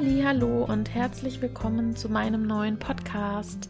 [0.00, 3.68] Hallo und herzlich willkommen zu meinem neuen Podcast.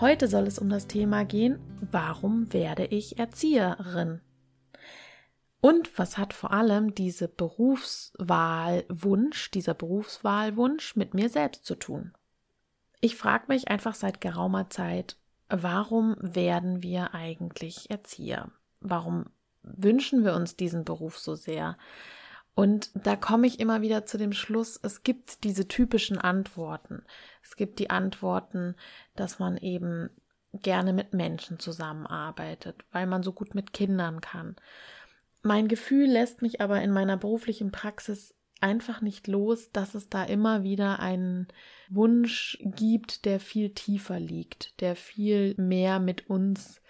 [0.00, 4.22] Heute soll es um das Thema gehen, warum werde ich Erzieherin?
[5.60, 12.14] Und was hat vor allem diese Berufswahlwunsch, dieser Berufswahlwunsch mit mir selbst zu tun?
[13.02, 15.18] Ich frage mich einfach seit geraumer Zeit,
[15.50, 18.50] warum werden wir eigentlich Erzieher?
[18.80, 19.26] Warum
[19.62, 21.76] wünschen wir uns diesen Beruf so sehr?
[22.54, 27.04] Und da komme ich immer wieder zu dem Schluss, es gibt diese typischen Antworten.
[27.42, 28.74] Es gibt die Antworten,
[29.14, 30.10] dass man eben
[30.52, 34.56] gerne mit Menschen zusammenarbeitet, weil man so gut mit Kindern kann.
[35.42, 40.24] Mein Gefühl lässt mich aber in meiner beruflichen Praxis einfach nicht los, dass es da
[40.24, 41.48] immer wieder einen
[41.88, 46.82] Wunsch gibt, der viel tiefer liegt, der viel mehr mit uns,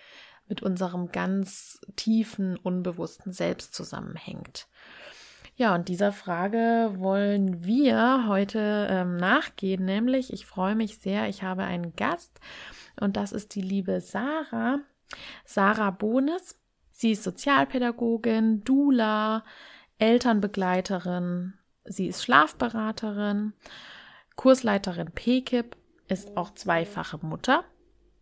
[0.48, 4.66] mit unserem ganz tiefen, unbewussten Selbst zusammenhängt.
[5.60, 11.42] Ja, und dieser Frage wollen wir heute ähm, nachgehen, nämlich ich freue mich sehr, ich
[11.42, 12.40] habe einen Gast.
[12.98, 14.78] Und das ist die liebe Sarah,
[15.44, 16.58] Sarah Bohnes.
[16.92, 19.44] Sie ist Sozialpädagogin, Dula,
[19.98, 21.52] Elternbegleiterin,
[21.84, 23.52] sie ist Schlafberaterin,
[24.36, 25.76] Kursleiterin PKIP,
[26.08, 27.64] ist auch zweifache Mutter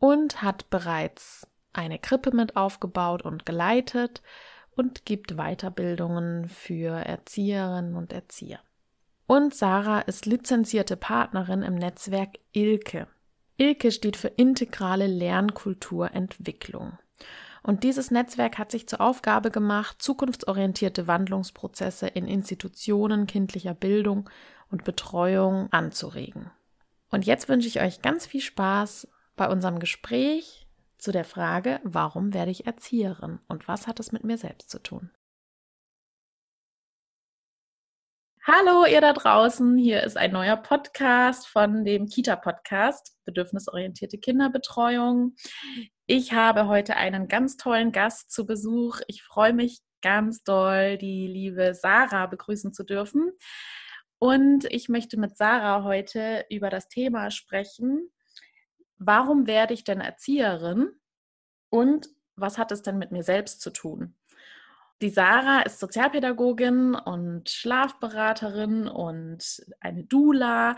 [0.01, 4.23] und hat bereits eine Krippe mit aufgebaut und geleitet
[4.79, 8.61] und gibt Weiterbildungen für Erzieherinnen und Erzieher.
[9.27, 13.07] Und Sarah ist lizenzierte Partnerin im Netzwerk ILKE.
[13.59, 16.97] ILKE steht für integrale Lernkulturentwicklung.
[17.63, 24.31] Und dieses Netzwerk hat sich zur Aufgabe gemacht, zukunftsorientierte Wandlungsprozesse in Institutionen kindlicher Bildung
[24.71, 26.51] und Betreuung anzuregen.
[27.11, 30.68] Und jetzt wünsche ich euch ganz viel Spaß bei unserem Gespräch
[30.99, 34.79] zu der Frage, warum werde ich Erzieherin und was hat es mit mir selbst zu
[34.79, 35.11] tun?
[38.51, 45.35] Hallo ihr da draußen, hier ist ein neuer Podcast von dem Kita-Podcast, bedürfnisorientierte Kinderbetreuung.
[46.07, 49.01] Ich habe heute einen ganz tollen Gast zu Besuch.
[49.07, 53.33] Ich freue mich ganz doll, die liebe Sarah begrüßen zu dürfen.
[54.19, 58.11] Und ich möchte mit Sarah heute über das Thema sprechen,
[58.99, 60.91] warum werde ich denn Erzieherin
[61.71, 64.15] und was hat es denn mit mir selbst zu tun?
[65.01, 70.75] Die Sarah ist Sozialpädagogin und Schlafberaterin und eine Dula.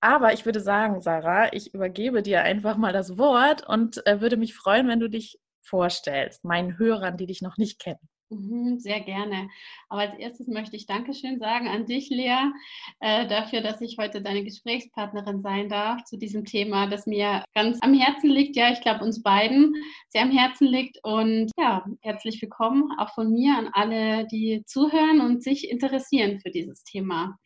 [0.00, 4.38] Aber ich würde sagen, Sarah, ich übergebe dir einfach mal das Wort und äh, würde
[4.38, 8.08] mich freuen, wenn du dich vorstellst, meinen Hörern, die dich noch nicht kennen.
[8.32, 9.48] Mhm, sehr gerne.
[9.88, 12.52] Aber als erstes möchte ich Dankeschön sagen an dich, Lea,
[13.00, 17.78] äh, dafür, dass ich heute deine Gesprächspartnerin sein darf zu diesem Thema, das mir ganz
[17.82, 18.54] am Herzen liegt.
[18.54, 19.74] Ja, ich glaube, uns beiden
[20.10, 20.98] sehr am Herzen liegt.
[21.02, 26.50] Und ja, herzlich willkommen auch von mir an alle, die zuhören und sich interessieren für
[26.50, 27.36] dieses Thema.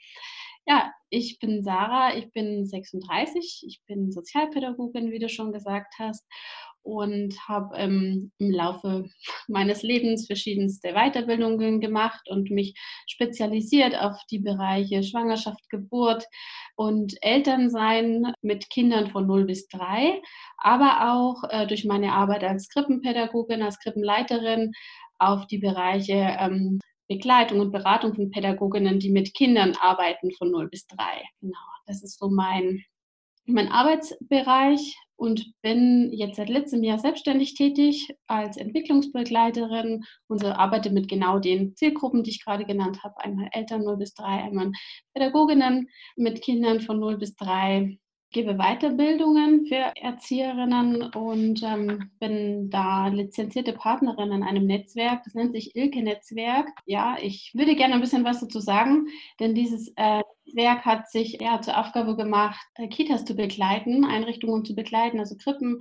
[0.67, 6.25] Ja, ich bin Sarah, ich bin 36, ich bin Sozialpädagogin, wie du schon gesagt hast
[6.85, 9.09] und habe ähm, im Laufe
[9.49, 12.75] meines Lebens verschiedenste Weiterbildungen gemacht und mich
[13.09, 16.25] spezialisiert auf die Bereiche Schwangerschaft, Geburt
[16.77, 20.21] und Elternsein mit Kindern von 0 bis 3,
[20.59, 24.73] aber auch äh, durch meine Arbeit als Krippenpädagogin, als Krippenleiterin
[25.19, 30.69] auf die Bereiche ähm, Begleitung und Beratung von Pädagoginnen, die mit Kindern arbeiten von 0
[30.69, 30.97] bis 3.
[31.41, 32.83] Genau, das ist so mein,
[33.47, 41.09] mein Arbeitsbereich und bin jetzt seit letztem Jahr selbstständig tätig als Entwicklungsbegleiterin und arbeite mit
[41.09, 43.19] genau den Zielgruppen, die ich gerade genannt habe.
[43.19, 44.73] Einmal Eltern 0 bis 3, einmal
[45.15, 47.99] Pädagoginnen mit Kindern von 0 bis 3
[48.35, 55.55] gebe Weiterbildungen für Erzieherinnen und ähm, bin da lizenzierte Partnerin in einem Netzwerk, das nennt
[55.55, 56.69] sich Ilke-Netzwerk.
[56.85, 59.07] Ja, ich würde gerne ein bisschen was dazu sagen,
[59.39, 64.65] denn dieses äh, Netzwerk hat sich ja zur Aufgabe gemacht, äh, Kitas zu begleiten, Einrichtungen
[64.65, 65.81] zu begleiten, also Krippen,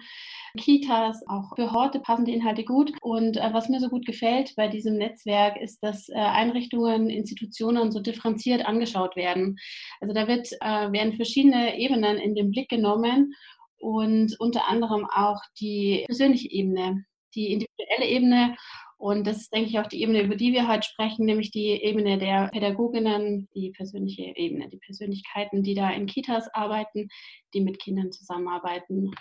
[0.58, 2.92] Kitas, auch für Horte passen die Inhalte gut.
[3.02, 7.92] Und äh, was mir so gut gefällt bei diesem Netzwerk ist, dass äh, Einrichtungen, Institutionen
[7.92, 9.58] so differenziert angeschaut werden.
[10.00, 13.34] Also da wird, äh, werden verschiedene Ebenen in den Blick genommen
[13.78, 17.06] und unter anderem auch die persönliche Ebene,
[17.36, 18.56] die individuelle Ebene
[19.04, 21.72] Und das ist, denke ich, auch die Ebene, über die wir heute sprechen, nämlich die
[21.72, 27.10] Ebene der Pädagoginnen, die persönliche Ebene, die Persönlichkeiten, die da in Kitas arbeiten,
[27.54, 29.12] die mit Kindern zusammenarbeiten.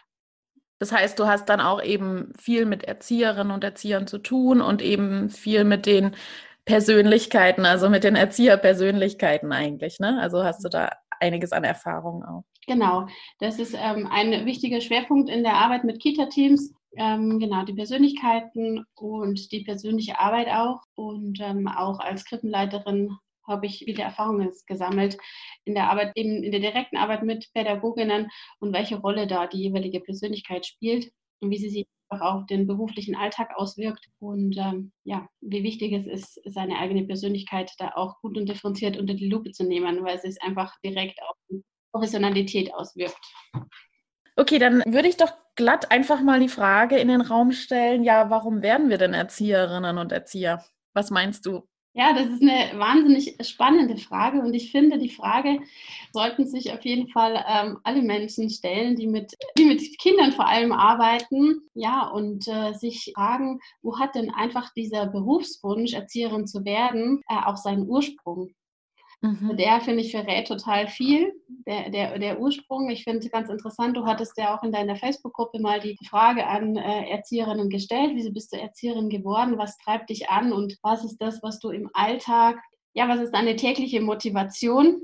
[0.79, 4.83] Das heißt, du hast dann auch eben viel mit Erzieherinnen und Erziehern zu tun und
[4.83, 6.15] eben viel mit den
[6.65, 9.99] Persönlichkeiten, also mit den Erzieherpersönlichkeiten eigentlich.
[9.99, 10.17] Ne?
[10.23, 12.45] Also hast du da einiges an Erfahrung auch.
[12.69, 13.09] Genau,
[13.41, 16.73] das ist ähm, ein wichtiger Schwerpunkt in der Arbeit mit Kita-Teams.
[16.97, 20.83] Ähm, genau, die Persönlichkeiten und die persönliche Arbeit auch.
[20.95, 23.17] Und ähm, auch als Krippenleiterin
[23.47, 25.19] habe ich viele Erfahrungen gesammelt
[25.65, 28.31] in der Arbeit, eben in der direkten Arbeit mit Pädagoginnen
[28.61, 31.11] und welche Rolle da die jeweilige Persönlichkeit spielt
[31.41, 35.93] und wie sie sich auch auf den beruflichen Alltag auswirkt und ähm, ja, wie wichtig
[35.93, 40.05] es ist, seine eigene Persönlichkeit da auch gut und differenziert unter die Lupe zu nehmen,
[40.05, 43.19] weil es sich einfach direkt auf die Professionalität auswirkt.
[44.37, 48.31] Okay, dann würde ich doch glatt einfach mal die Frage in den Raum stellen, ja,
[48.31, 50.65] warum werden wir denn Erzieherinnen und Erzieher?
[50.95, 51.63] Was meinst du?
[51.95, 55.59] Ja, das ist eine wahnsinnig spannende Frage und ich finde, die Frage
[56.15, 60.49] sollten sich auf jeden Fall ähm, alle Menschen stellen, die mit, die mit Kindern vor
[60.49, 66.65] allem arbeiten, ja, und äh, sich fragen, wo hat denn einfach dieser Berufswunsch, Erzieherin zu
[66.65, 68.55] werden, äh, auch seinen Ursprung?
[69.23, 69.57] Mhm.
[69.57, 71.33] Der, finde ich, verrät total viel.
[71.65, 75.61] Der, der, der Ursprung, ich finde ganz interessant, du hattest ja auch in deiner Facebook-Gruppe
[75.61, 80.29] mal die Frage an äh, Erzieherinnen gestellt, wieso bist du Erzieherin geworden, was treibt dich
[80.29, 82.59] an und was ist das, was du im Alltag,
[82.95, 85.01] ja, was ist deine tägliche Motivation?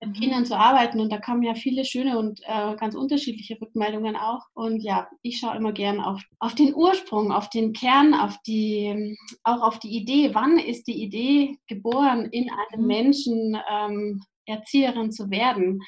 [0.00, 0.20] Mit mhm.
[0.20, 1.00] Kindern zu arbeiten.
[1.00, 4.46] Und da kamen ja viele schöne und äh, ganz unterschiedliche Rückmeldungen auch.
[4.54, 9.16] Und ja, ich schaue immer gern auf, auf den Ursprung, auf den Kern, auf die,
[9.44, 10.30] auch auf die Idee.
[10.34, 12.86] Wann ist die Idee geboren, in einem mhm.
[12.86, 15.80] Menschen ähm, Erzieherin zu werden?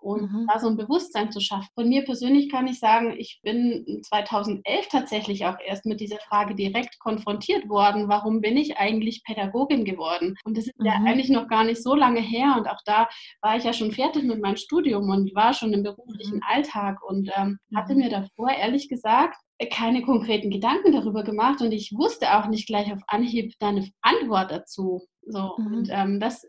[0.00, 0.46] und mhm.
[0.52, 1.68] da so ein Bewusstsein zu schaffen.
[1.74, 6.54] Von mir persönlich kann ich sagen, ich bin 2011 tatsächlich auch erst mit dieser Frage
[6.54, 10.36] direkt konfrontiert worden, warum bin ich eigentlich Pädagogin geworden?
[10.44, 10.86] Und das ist mhm.
[10.86, 13.08] ja eigentlich noch gar nicht so lange her und auch da
[13.42, 16.42] war ich ja schon fertig mit meinem Studium und war schon im beruflichen mhm.
[16.48, 18.00] Alltag und ähm, hatte mhm.
[18.00, 19.36] mir davor ehrlich gesagt
[19.72, 24.52] keine konkreten Gedanken darüber gemacht und ich wusste auch nicht gleich auf Anhieb deine Antwort
[24.52, 25.02] dazu.
[25.26, 25.90] So, und mhm.
[25.90, 26.46] ähm, das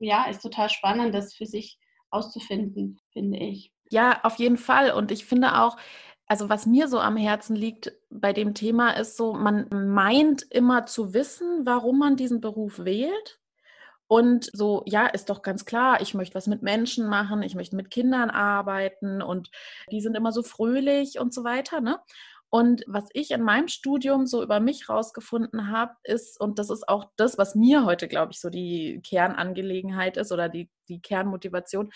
[0.00, 1.78] ja, ist total spannend, das für sich
[2.10, 3.72] auszufinden, finde ich.
[3.90, 4.92] Ja, auf jeden Fall.
[4.92, 5.76] Und ich finde auch,
[6.26, 10.86] also was mir so am Herzen liegt bei dem Thema ist so, man meint immer
[10.86, 13.40] zu wissen, warum man diesen Beruf wählt.
[14.06, 17.76] Und so, ja, ist doch ganz klar, ich möchte was mit Menschen machen, ich möchte
[17.76, 19.50] mit Kindern arbeiten und
[19.92, 21.80] die sind immer so fröhlich und so weiter.
[21.80, 22.00] Ne?
[22.50, 26.88] Und was ich in meinem Studium so über mich rausgefunden habe, ist, und das ist
[26.88, 31.90] auch das, was mir heute, glaube ich, so die Kernangelegenheit ist oder die, die Kernmotivation,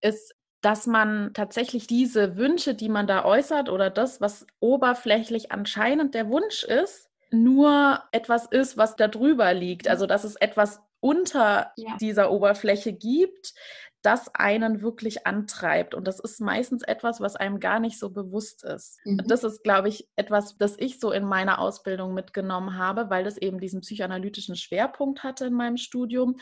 [0.00, 6.14] ist, dass man tatsächlich diese Wünsche, die man da äußert oder das, was oberflächlich anscheinend
[6.14, 9.88] der Wunsch ist, nur etwas ist, was da drüber liegt.
[9.88, 11.96] Also dass es etwas unter ja.
[12.00, 13.54] dieser Oberfläche gibt,
[14.02, 15.94] das einen wirklich antreibt.
[15.94, 18.98] Und das ist meistens etwas, was einem gar nicht so bewusst ist.
[19.04, 19.22] Mhm.
[19.26, 23.36] Das ist, glaube ich, etwas, das ich so in meiner Ausbildung mitgenommen habe, weil das
[23.36, 26.36] eben diesen psychoanalytischen Schwerpunkt hatte in meinem Studium,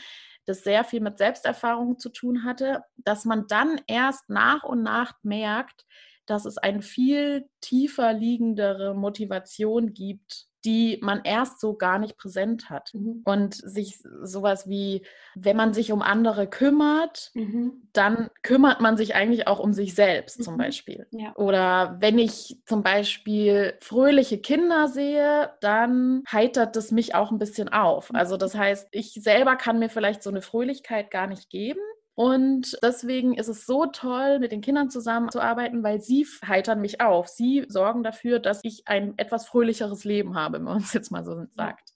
[0.45, 5.13] das sehr viel mit Selbsterfahrung zu tun hatte, dass man dann erst nach und nach
[5.21, 5.85] merkt,
[6.25, 12.69] dass es eine viel tiefer liegendere Motivation gibt, die man erst so gar nicht präsent
[12.69, 12.93] hat.
[12.93, 13.21] Mhm.
[13.25, 17.89] Und sich sowas wie, wenn man sich um andere kümmert, mhm.
[17.93, 20.59] dann kümmert man sich eigentlich auch um sich selbst zum mhm.
[20.59, 21.07] Beispiel.
[21.11, 21.35] Ja.
[21.35, 27.69] Oder wenn ich zum Beispiel fröhliche Kinder sehe, dann heitert das mich auch ein bisschen
[27.69, 28.11] auf.
[28.11, 28.17] Mhm.
[28.17, 31.79] Also das heißt, ich selber kann mir vielleicht so eine Fröhlichkeit gar nicht geben.
[32.19, 37.29] Und deswegen ist es so toll, mit den Kindern zusammenzuarbeiten, weil sie heitern mich auf.
[37.29, 41.23] Sie sorgen dafür, dass ich ein etwas fröhlicheres Leben habe, wenn man es jetzt mal
[41.23, 41.93] so sagt.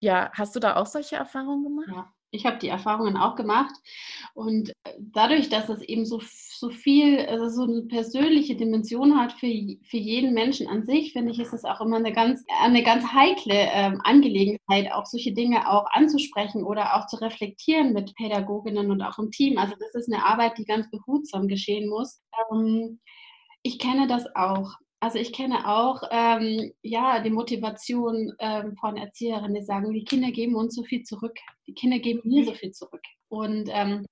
[0.00, 1.88] Ja, hast du da auch solche Erfahrungen gemacht?
[1.94, 3.74] Ja, ich habe die Erfahrungen auch gemacht.
[4.34, 9.32] Und äh, dadurch, dass es eben so, so viel, also so eine persönliche Dimension hat
[9.32, 9.48] für,
[9.82, 13.04] für jeden Menschen an sich, finde ich, ist es auch immer eine ganz, eine ganz
[13.12, 19.02] heikle ähm, Angelegenheit, auch solche Dinge auch anzusprechen oder auch zu reflektieren mit Pädagoginnen und
[19.02, 19.58] auch im Team.
[19.58, 22.20] Also das ist eine Arbeit, die ganz behutsam geschehen muss.
[22.52, 23.00] Ähm,
[23.62, 24.70] ich kenne das auch.
[25.00, 30.30] Also ich kenne auch ähm, ja die Motivation ähm, von Erzieherinnen, die sagen, die Kinder
[30.30, 31.36] geben uns so viel zurück,
[31.66, 33.02] die Kinder geben mir so viel zurück.
[33.28, 34.06] Und ähm,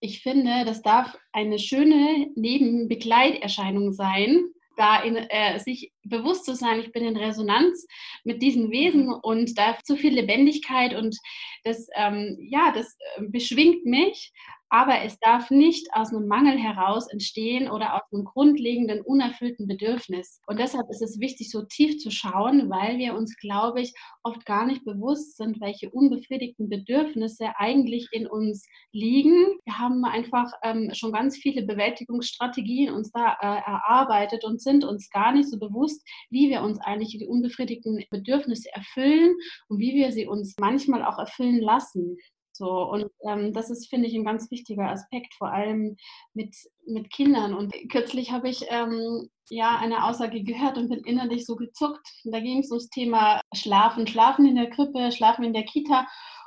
[0.00, 6.80] ich finde, das darf eine schöne Nebenbegleiterscheinung sein, da in, äh, sich bewusst zu sein,
[6.80, 7.86] ich bin in Resonanz
[8.24, 11.16] mit diesen Wesen und da zu viel Lebendigkeit und
[11.64, 14.32] das, ähm, ja, das äh, beschwingt mich.
[14.74, 20.40] Aber es darf nicht aus einem Mangel heraus entstehen oder aus einem grundlegenden, unerfüllten Bedürfnis.
[20.48, 24.44] Und deshalb ist es wichtig, so tief zu schauen, weil wir uns, glaube ich, oft
[24.44, 29.60] gar nicht bewusst sind, welche unbefriedigten Bedürfnisse eigentlich in uns liegen.
[29.64, 35.08] Wir haben einfach ähm, schon ganz viele Bewältigungsstrategien uns da äh, erarbeitet und sind uns
[35.08, 39.36] gar nicht so bewusst, wie wir uns eigentlich die unbefriedigten Bedürfnisse erfüllen
[39.68, 42.16] und wie wir sie uns manchmal auch erfüllen lassen.
[42.56, 45.96] So, und ähm, das ist, finde ich, ein ganz wichtiger Aspekt, vor allem
[46.34, 46.54] mit,
[46.86, 47.52] mit Kindern.
[47.52, 52.06] Und kürzlich habe ich ähm, ja eine Aussage gehört und bin innerlich so gezuckt.
[52.24, 56.06] Da ging es ums Thema Schlafen, Schlafen in der Krippe, Schlafen in der Kita.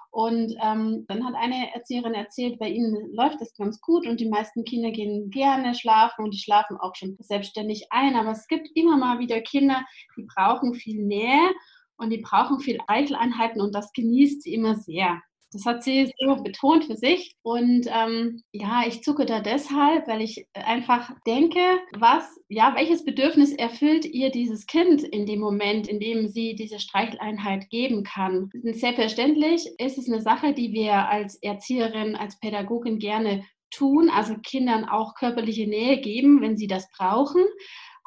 [0.10, 4.30] Und ähm, dann hat eine Erzieherin erzählt, bei ihnen läuft das ganz gut und die
[4.30, 8.16] meisten Kinder gehen gerne schlafen und die schlafen auch schon selbstständig ein.
[8.16, 9.86] Aber es gibt immer mal wieder Kinder,
[10.16, 11.52] die brauchen viel Nähe
[11.98, 15.22] und die brauchen viel Eicheleinheiten und das genießt sie immer sehr.
[15.52, 17.36] Das hat sie so betont für sich.
[17.42, 21.60] Und ähm, ja, ich zucke da deshalb, weil ich einfach denke,
[21.98, 26.80] was, ja, welches Bedürfnis erfüllt ihr dieses Kind in dem Moment, in dem sie diese
[26.80, 28.50] Streicheleinheit geben kann?
[28.64, 34.86] Selbstverständlich ist es eine Sache, die wir als Erzieherin, als Pädagogin gerne tun, also Kindern
[34.86, 37.44] auch körperliche Nähe geben, wenn sie das brauchen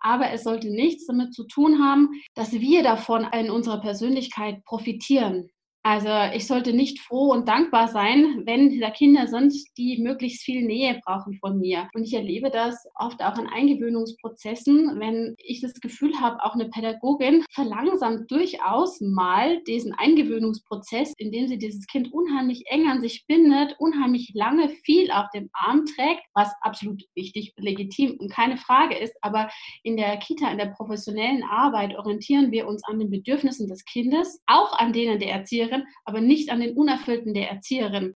[0.00, 5.50] aber es sollte nichts damit zu tun haben, dass wir davon in unserer Persönlichkeit profitieren.
[5.82, 10.62] Also ich sollte nicht froh und dankbar sein, wenn da Kinder sind, die möglichst viel
[10.62, 11.88] Nähe brauchen von mir.
[11.94, 16.68] Und ich erlebe das oft auch in Eingewöhnungsprozessen, wenn ich das Gefühl habe, auch eine
[16.68, 23.75] Pädagogin verlangsamt durchaus mal diesen Eingewöhnungsprozess, indem sie dieses Kind unheimlich eng an sich bindet,
[23.78, 29.16] unheimlich lange viel auf dem Arm trägt, was absolut wichtig, legitim und keine Frage ist.
[29.22, 29.49] Aber
[29.82, 34.42] in der Kita, in der professionellen Arbeit orientieren wir uns an den Bedürfnissen des Kindes,
[34.46, 38.16] auch an denen der Erzieherin Erzieherin, aber nicht an den Unerfüllten der Erzieherin.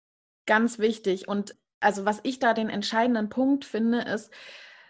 [0.47, 1.28] Ganz wichtig.
[1.28, 4.30] Und also was ich da den entscheidenden Punkt finde, ist,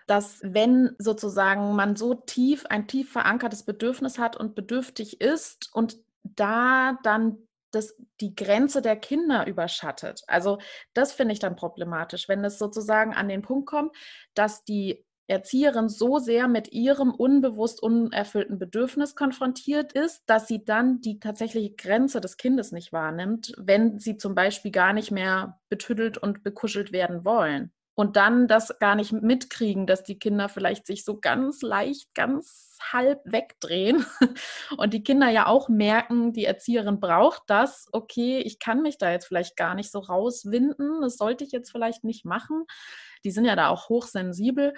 [0.07, 5.97] dass wenn sozusagen man so tief, ein tief verankertes Bedürfnis hat und bedürftig ist und
[6.23, 7.39] da dann
[7.71, 10.23] das, die Grenze der Kinder überschattet.
[10.27, 10.59] Also
[10.93, 13.95] das finde ich dann problematisch, wenn es sozusagen an den Punkt kommt,
[14.35, 21.01] dass die Erzieherin so sehr mit ihrem unbewusst unerfüllten Bedürfnis konfrontiert ist, dass sie dann
[21.01, 26.19] die tatsächliche Grenze des Kindes nicht wahrnimmt, wenn sie zum Beispiel gar nicht mehr betüttelt
[26.19, 27.73] und bekuschelt werden wollen.
[28.01, 32.79] Und dann das gar nicht mitkriegen, dass die Kinder vielleicht sich so ganz leicht, ganz
[32.93, 34.07] halb wegdrehen.
[34.79, 37.89] Und die Kinder ja auch merken, die Erzieherin braucht das.
[37.93, 41.03] Okay, ich kann mich da jetzt vielleicht gar nicht so rauswinden.
[41.03, 42.65] Das sollte ich jetzt vielleicht nicht machen.
[43.25, 44.73] Die sind ja da auch hochsensibel.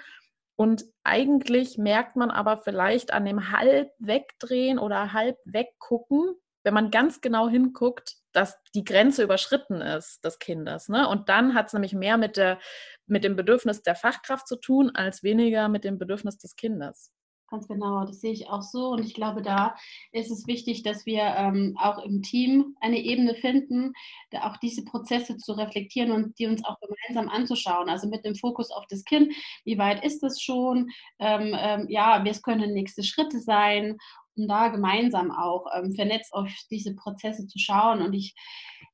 [0.55, 6.91] Und eigentlich merkt man aber vielleicht an dem halb wegdrehen oder halb weggucken, wenn man
[6.91, 10.89] ganz genau hinguckt, dass die Grenze überschritten ist des Kindes.
[10.89, 11.07] Ne?
[11.07, 12.59] Und dann hat es nämlich mehr mit, der,
[13.05, 17.11] mit dem Bedürfnis der Fachkraft zu tun, als weniger mit dem Bedürfnis des Kindes.
[17.53, 18.87] Ganz genau, das sehe ich auch so.
[18.87, 19.75] Und ich glaube, da
[20.11, 23.93] ist es wichtig, dass wir ähm, auch im Team eine Ebene finden,
[24.41, 27.89] auch diese Prozesse zu reflektieren und die uns auch gemeinsam anzuschauen.
[27.89, 29.31] Also mit dem Fokus auf das Kind.
[29.65, 30.89] Wie weit ist es schon?
[31.19, 33.97] Ähm, ähm, ja, was können nächste Schritte sein?
[34.35, 38.01] Um da gemeinsam auch ähm, vernetzt auf diese Prozesse zu schauen.
[38.01, 38.33] Und ich,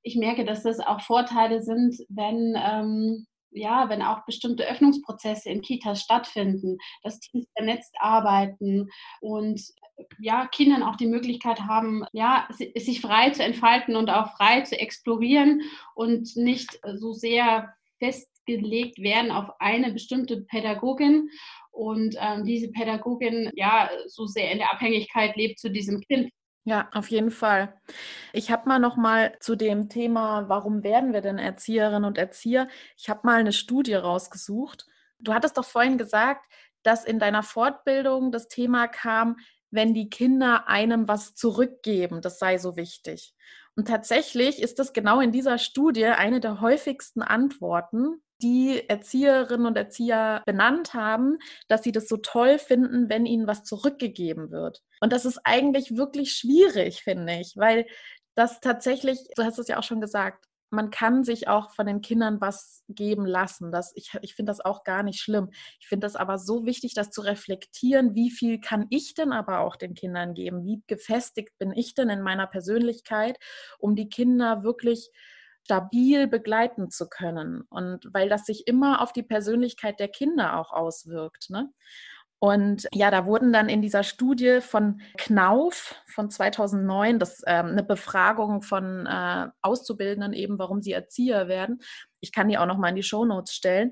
[0.04, 5.62] ich merke, dass das auch Vorteile sind, wenn ähm, ja, wenn auch bestimmte Öffnungsprozesse in
[5.62, 8.90] Kitas stattfinden, dass Teams vernetzt arbeiten
[9.22, 9.62] und
[10.20, 14.80] ja, Kindern auch die Möglichkeit haben, ja, sich frei zu entfalten und auch frei zu
[14.80, 15.62] explorieren
[15.96, 21.30] und nicht so sehr festgelegt werden auf eine bestimmte Pädagogin
[21.72, 26.32] und ähm, diese Pädagogin ja so sehr in der Abhängigkeit lebt zu diesem Kind.
[26.66, 27.74] Ja, auf jeden Fall.
[28.34, 32.68] Ich habe mal noch mal zu dem Thema, warum werden wir denn Erzieherinnen und Erzieher?
[32.98, 34.86] Ich habe mal eine Studie rausgesucht.
[35.20, 36.46] Du hattest doch vorhin gesagt,
[36.84, 39.38] dass in deiner Fortbildung das Thema kam,
[39.72, 43.34] wenn die Kinder einem was zurückgeben, das sei so wichtig.
[43.76, 49.78] Und tatsächlich ist das genau in dieser Studie eine der häufigsten Antworten, die Erzieherinnen und
[49.78, 54.82] Erzieher benannt haben, dass sie das so toll finden, wenn ihnen was zurückgegeben wird.
[55.02, 57.86] Und das ist eigentlich wirklich schwierig, finde ich, weil
[58.36, 62.02] das tatsächlich, du hast es ja auch schon gesagt, man kann sich auch von den
[62.02, 63.72] Kindern was geben lassen.
[63.72, 65.50] Das, ich ich finde das auch gar nicht schlimm.
[65.80, 69.60] Ich finde das aber so wichtig, das zu reflektieren, wie viel kann ich denn aber
[69.60, 70.66] auch den Kindern geben?
[70.66, 73.38] Wie gefestigt bin ich denn in meiner Persönlichkeit,
[73.80, 75.10] um die Kinder wirklich
[75.70, 77.62] stabil begleiten zu können.
[77.70, 81.52] Und weil das sich immer auf die Persönlichkeit der Kinder auch auswirkt.
[81.52, 81.70] Ne?
[82.40, 87.84] Und ja, da wurden dann in dieser Studie von Knauf von 2009, das ähm, eine
[87.84, 91.82] Befragung von äh, Auszubildenden eben, warum sie Erzieher werden.
[92.20, 93.92] Ich kann die auch noch mal in die Shownotes stellen.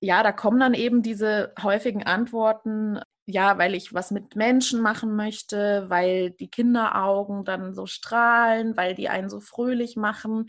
[0.00, 5.16] Ja, da kommen dann eben diese häufigen Antworten, ja, weil ich was mit Menschen machen
[5.16, 10.46] möchte, weil die Kinderaugen dann so strahlen, weil die einen so fröhlich machen.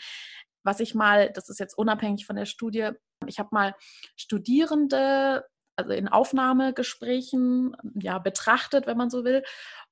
[0.63, 2.91] Was ich mal, das ist jetzt unabhängig von der Studie,
[3.25, 3.75] ich habe mal
[4.15, 5.45] Studierende
[5.77, 9.43] also in Aufnahmegesprächen ja betrachtet, wenn man so will.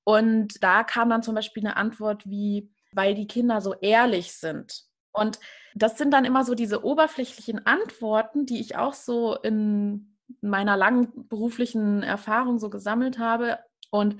[0.03, 4.83] Und da kam dann zum Beispiel eine Antwort wie, weil die Kinder so ehrlich sind.
[5.11, 5.39] Und
[5.75, 11.27] das sind dann immer so diese oberflächlichen Antworten, die ich auch so in meiner langen
[11.29, 13.59] beruflichen Erfahrung so gesammelt habe.
[13.91, 14.17] Und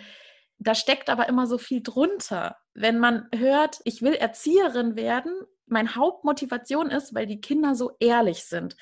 [0.57, 2.57] da steckt aber immer so viel drunter.
[2.73, 5.33] Wenn man hört, ich will Erzieherin werden,
[5.67, 8.75] meine Hauptmotivation ist, weil die Kinder so ehrlich sind.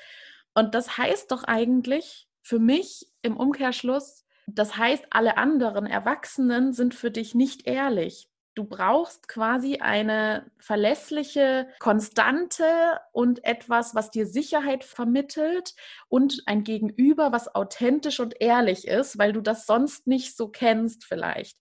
[0.54, 6.94] Und das heißt doch eigentlich, für mich im Umkehrschluss, das heißt, alle anderen Erwachsenen sind
[6.94, 8.30] für dich nicht ehrlich.
[8.56, 12.66] Du brauchst quasi eine verlässliche Konstante
[13.12, 15.74] und etwas, was dir Sicherheit vermittelt
[16.08, 21.04] und ein Gegenüber, was authentisch und ehrlich ist, weil du das sonst nicht so kennst
[21.04, 21.58] vielleicht.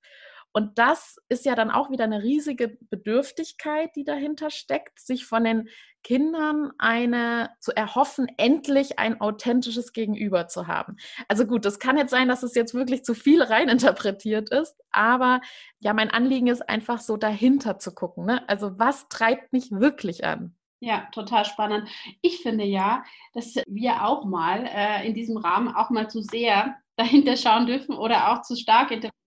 [0.52, 5.44] Und das ist ja dann auch wieder eine riesige Bedürftigkeit, die dahinter steckt, sich von
[5.44, 5.68] den
[6.02, 10.96] Kindern eine zu erhoffen, endlich ein authentisches Gegenüber zu haben.
[11.28, 15.40] Also gut, das kann jetzt sein, dass es jetzt wirklich zu viel reininterpretiert ist, aber
[15.80, 18.26] ja, mein Anliegen ist einfach so dahinter zu gucken.
[18.26, 18.46] Ne?
[18.48, 20.56] Also was treibt mich wirklich an?
[20.80, 21.88] Ja, total spannend.
[22.22, 23.04] Ich finde ja,
[23.34, 27.96] dass wir auch mal äh, in diesem Rahmen auch mal zu sehr dahinter schauen dürfen
[27.96, 29.21] oder auch zu stark interpretieren,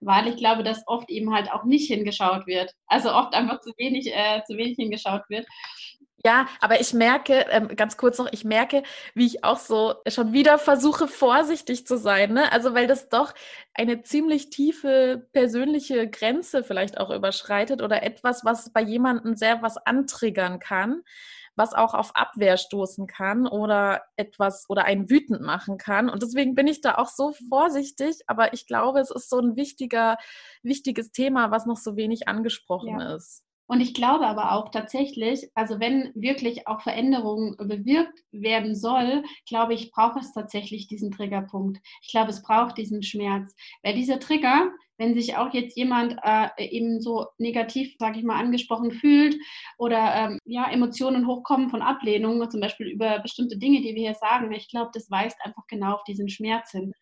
[0.00, 2.72] weil ich glaube, dass oft eben halt auch nicht hingeschaut wird.
[2.86, 5.46] Also oft einfach zu wenig, äh, zu wenig hingeschaut wird.
[6.26, 8.82] Ja, aber ich merke, ähm, ganz kurz noch, ich merke,
[9.14, 12.32] wie ich auch so schon wieder versuche, vorsichtig zu sein.
[12.32, 12.50] Ne?
[12.50, 13.34] Also, weil das doch
[13.74, 19.76] eine ziemlich tiefe persönliche Grenze vielleicht auch überschreitet oder etwas, was bei jemandem sehr was
[19.76, 21.02] antriggern kann,
[21.56, 26.08] was auch auf Abwehr stoßen kann oder etwas oder einen wütend machen kann.
[26.08, 29.56] Und deswegen bin ich da auch so vorsichtig, aber ich glaube, es ist so ein
[29.56, 30.16] wichtiger,
[30.62, 33.14] wichtiges Thema, was noch so wenig angesprochen ja.
[33.16, 33.44] ist.
[33.66, 39.72] Und ich glaube aber auch tatsächlich, also wenn wirklich auch Veränderungen bewirkt werden soll, glaube
[39.72, 41.80] ich, braucht es tatsächlich diesen Triggerpunkt.
[42.02, 43.54] Ich glaube, es braucht diesen Schmerz.
[43.82, 48.38] Weil dieser Trigger, wenn sich auch jetzt jemand äh, eben so negativ, sage ich mal,
[48.38, 49.36] angesprochen fühlt
[49.78, 54.14] oder ähm, ja, Emotionen hochkommen von Ablehnung, zum Beispiel über bestimmte Dinge, die wir hier
[54.14, 56.92] sagen, ich glaube, das weist einfach genau auf diesen Schmerz hin.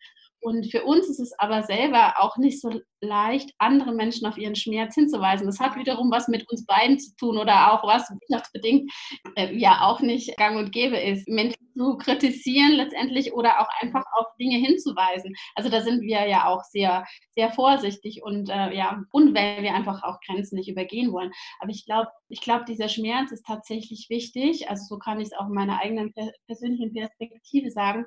[0.43, 4.55] Und für uns ist es aber selber auch nicht so leicht, andere Menschen auf ihren
[4.55, 5.45] Schmerz hinzuweisen.
[5.45, 8.91] Das hat wiederum was mit uns beiden zu tun oder auch was wirtschaftsbedingt
[9.35, 14.03] äh, ja auch nicht gang und gäbe ist, Menschen zu kritisieren letztendlich oder auch einfach
[14.13, 15.33] auf Dinge hinzuweisen.
[15.55, 19.73] Also da sind wir ja auch sehr, sehr vorsichtig und äh, ja, und weil wir
[19.73, 21.31] einfach auch Grenzen nicht übergehen wollen.
[21.59, 24.69] Aber ich glaube, ich glaube, dieser Schmerz ist tatsächlich wichtig.
[24.69, 26.13] Also so kann ich es auch in meiner eigenen
[26.47, 28.05] persönlichen Perspektive sagen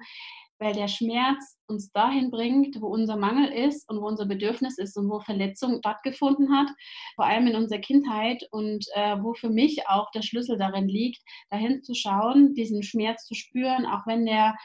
[0.59, 4.97] weil der Schmerz uns dahin bringt, wo unser Mangel ist und wo unser Bedürfnis ist
[4.97, 6.69] und wo Verletzung stattgefunden hat,
[7.15, 11.23] vor allem in unserer Kindheit und äh, wo für mich auch der Schlüssel darin liegt,
[11.51, 14.57] dahin zu schauen, diesen Schmerz zu spüren, auch wenn der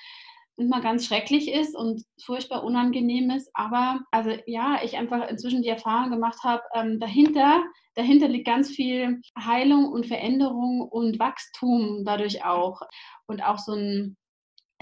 [0.58, 3.50] immer ganz schrecklich ist und furchtbar unangenehm ist.
[3.54, 7.64] Aber also ja, ich einfach inzwischen die Erfahrung gemacht habe, ähm, dahinter,
[7.96, 12.82] dahinter liegt ganz viel Heilung und Veränderung und Wachstum dadurch auch.
[13.28, 14.18] Und auch so ein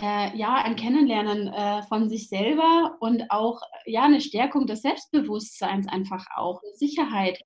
[0.02, 5.88] äh, ja, ein Kennenlernen äh, von sich selber und auch ja eine Stärkung des Selbstbewusstseins
[5.88, 7.42] einfach auch, eine Sicherheit.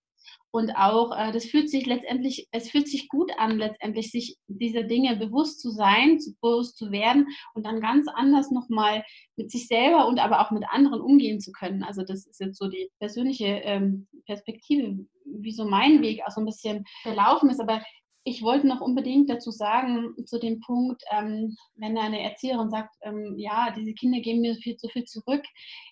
[0.55, 4.85] Und auch, äh, das fühlt sich letztendlich, es fühlt sich gut an, letztendlich sich diese
[4.85, 9.03] Dinge bewusst zu sein, bewusst zu werden und dann ganz anders nochmal
[9.35, 11.81] mit sich selber und aber auch mit anderen umgehen zu können.
[11.83, 16.41] Also das ist jetzt so die persönliche ähm, Perspektive, wie so mein Weg auch so
[16.41, 17.59] ein bisschen verlaufen ist.
[17.59, 17.81] Aber
[18.25, 23.35] ich wollte noch unbedingt dazu sagen, zu dem Punkt, ähm, wenn eine Erzieherin sagt, ähm,
[23.37, 25.43] ja, diese Kinder geben mir viel zu viel zurück,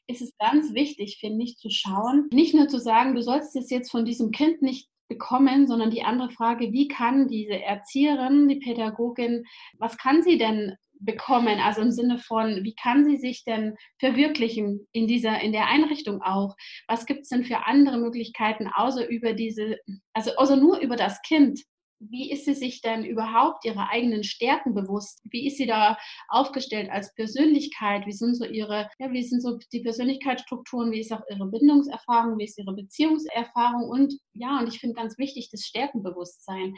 [0.08, 3.70] ist es ganz wichtig, finde ich, zu schauen, nicht nur zu sagen, du sollst es
[3.70, 8.60] jetzt von diesem Kind nicht bekommen, sondern die andere Frage, wie kann diese Erzieherin, die
[8.60, 9.44] Pädagogin,
[9.78, 11.60] was kann sie denn bekommen?
[11.60, 16.22] Also im Sinne von, wie kann sie sich denn verwirklichen in dieser, in der Einrichtung
[16.22, 16.56] auch?
[16.88, 19.80] Was gibt es denn für andere Möglichkeiten, außer über diese,
[20.14, 21.62] also außer nur über das Kind?
[22.10, 25.22] Wie ist sie sich denn überhaupt ihrer eigenen Stärken bewusst?
[25.26, 28.06] Wie ist sie da aufgestellt als Persönlichkeit?
[28.08, 30.92] Wie sind so ihre, ja, wie sind so die Persönlichkeitsstrukturen?
[30.92, 32.38] Wie ist auch ihre Bindungserfahrung?
[32.40, 33.90] Wie ist ihre Beziehungserfahrung?
[33.90, 36.74] Und ja, und ich finde ganz wichtig das Stärkenbewusstsein.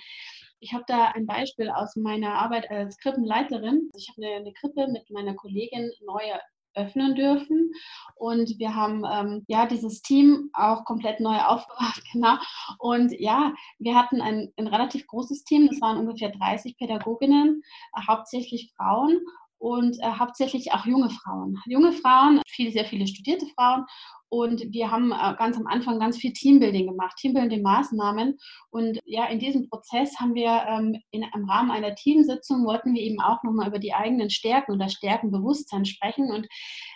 [0.60, 3.90] Ich habe da ein Beispiel aus meiner Arbeit als Krippenleiterin.
[3.96, 6.22] Ich habe eine, eine Krippe mit meiner Kollegin neu
[6.76, 7.72] öffnen dürfen.
[8.16, 12.38] Und wir haben ähm, ja dieses Team auch komplett neu aufgebaut, genau.
[12.80, 17.62] Und ja, wir hatten ein, ein relativ großes Team, das waren ungefähr 30 Pädagoginnen,
[17.96, 19.20] äh, hauptsächlich Frauen
[19.58, 21.58] und äh, hauptsächlich auch junge Frauen.
[21.66, 23.86] Junge Frauen, viel, sehr viele studierte Frauen
[24.34, 28.40] und wir haben äh, ganz am Anfang ganz viel Teambuilding gemacht, Teambuilding-Maßnahmen.
[28.72, 33.02] Und ja, in diesem Prozess haben wir ähm, in, im Rahmen einer Teamsitzung wollten wir
[33.04, 36.32] eben auch nochmal über die eigenen Stärken das Stärkenbewusstsein sprechen.
[36.32, 36.48] Und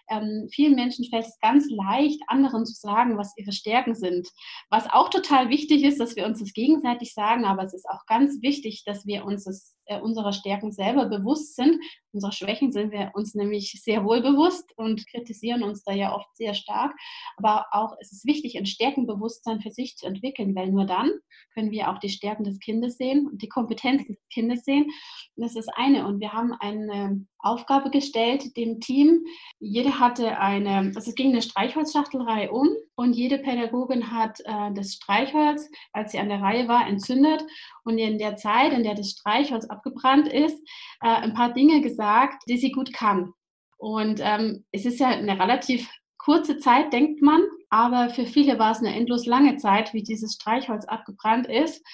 [0.10, 4.28] ähm, vielen Menschen fällt es ganz leicht, anderen zu sagen, was ihre Stärken sind.
[4.70, 8.06] Was auch total wichtig ist, dass wir uns das gegenseitig sagen, aber es ist auch
[8.06, 11.80] ganz wichtig, dass wir uns das, äh, unserer Stärken selber bewusst sind.
[12.12, 16.36] Unserer Schwächen sind wir uns nämlich sehr wohl bewusst und kritisieren uns da ja oft
[16.36, 16.96] sehr stark.
[17.38, 21.12] Aber auch es ist wichtig, ein Stärkenbewusstsein für sich zu entwickeln, weil nur dann
[21.54, 24.90] können wir auch die Stärken des Kindes sehen und die Kompetenz des Kindes sehen.
[25.36, 26.08] das ist eine.
[26.08, 29.26] Und wir haben eine Aufgabe gestellt dem Team.
[29.60, 34.94] Jede hatte eine, also es ging eine Streichholzschachtelreihe um und jede Pädagogin hat äh, das
[34.94, 37.44] Streichholz, als sie an der Reihe war, entzündet
[37.84, 40.60] und in der Zeit, in der das Streichholz abgebrannt ist,
[41.02, 43.34] äh, ein paar Dinge gesagt, die sie gut kann.
[43.78, 48.72] Und ähm, es ist ja eine relativ kurze Zeit, denkt man, aber für viele war
[48.72, 51.86] es eine endlos lange Zeit, wie dieses Streichholz abgebrannt ist.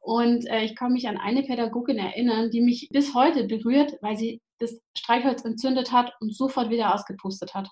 [0.00, 4.16] Und äh, ich kann mich an eine Pädagogin erinnern, die mich bis heute berührt, weil
[4.16, 7.68] sie das Streichholz entzündet hat und sofort wieder ausgepustet hat.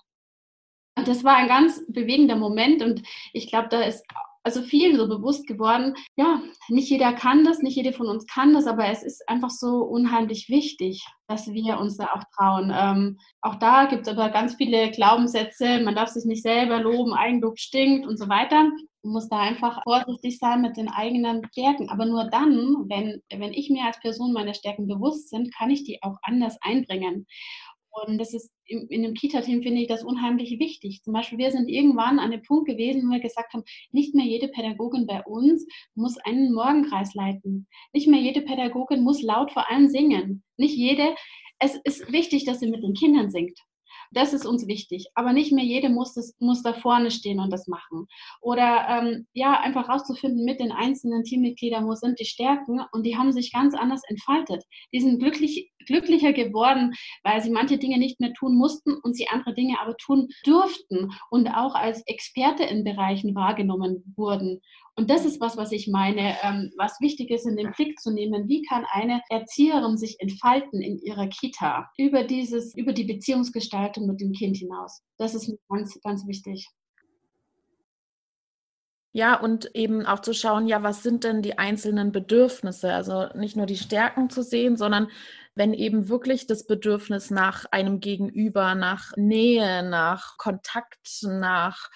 [0.97, 4.03] Und das war ein ganz bewegender Moment und ich glaube, da ist
[4.43, 8.53] also vielen so bewusst geworden, ja, nicht jeder kann das, nicht jede von uns kann
[8.53, 12.73] das, aber es ist einfach so unheimlich wichtig, dass wir uns da auch trauen.
[12.75, 17.13] Ähm, auch da gibt es aber ganz viele Glaubenssätze, man darf sich nicht selber loben,
[17.13, 18.71] Eigenlob stinkt und so weiter.
[19.01, 21.89] Man muss da einfach vorsichtig sein mit den eigenen Stärken.
[21.89, 25.83] Aber nur dann, wenn, wenn ich mir als Person meine Stärken bewusst bin, kann ich
[25.83, 27.25] die auch anders einbringen.
[27.91, 31.01] Und das ist in, in dem Kita-Team finde ich das unheimlich wichtig.
[31.03, 34.25] Zum Beispiel, wir sind irgendwann an dem Punkt gewesen, wo wir gesagt haben, nicht mehr
[34.25, 37.67] jede Pädagogin bei uns muss einen Morgenkreis leiten.
[37.93, 40.43] Nicht mehr jede Pädagogin muss laut vor allem singen.
[40.57, 41.15] Nicht jede.
[41.59, 43.59] Es ist wichtig, dass sie mit den Kindern singt.
[44.11, 45.07] Das ist uns wichtig.
[45.15, 48.07] Aber nicht mehr jede muss, das, muss da vorne stehen und das machen.
[48.41, 53.17] Oder ähm, ja, einfach rauszufinden mit den einzelnen Teammitgliedern, wo sind die Stärken und die
[53.17, 54.63] haben sich ganz anders entfaltet.
[54.93, 56.93] Die sind glücklich, glücklicher geworden,
[57.23, 61.11] weil sie manche Dinge nicht mehr tun mussten und sie andere Dinge aber tun durften
[61.29, 64.61] und auch als Experte in Bereichen wahrgenommen wurden.
[64.99, 68.11] Und das ist was, was ich meine, ähm, was wichtig ist, in den Blick zu
[68.11, 68.49] nehmen.
[68.49, 74.21] Wie kann eine Erzieherin sich entfalten in ihrer Kita über dieses, über die Beziehungsgestaltung mit
[74.21, 75.01] dem Kind hinaus?
[75.17, 76.67] Das ist ganz, ganz wichtig.
[79.11, 82.93] Ja, und eben auch zu schauen, ja, was sind denn die einzelnen Bedürfnisse?
[82.93, 85.09] Also nicht nur die Stärken zu sehen, sondern
[85.55, 91.89] wenn eben wirklich das Bedürfnis nach einem Gegenüber, nach Nähe, nach Kontakt, nach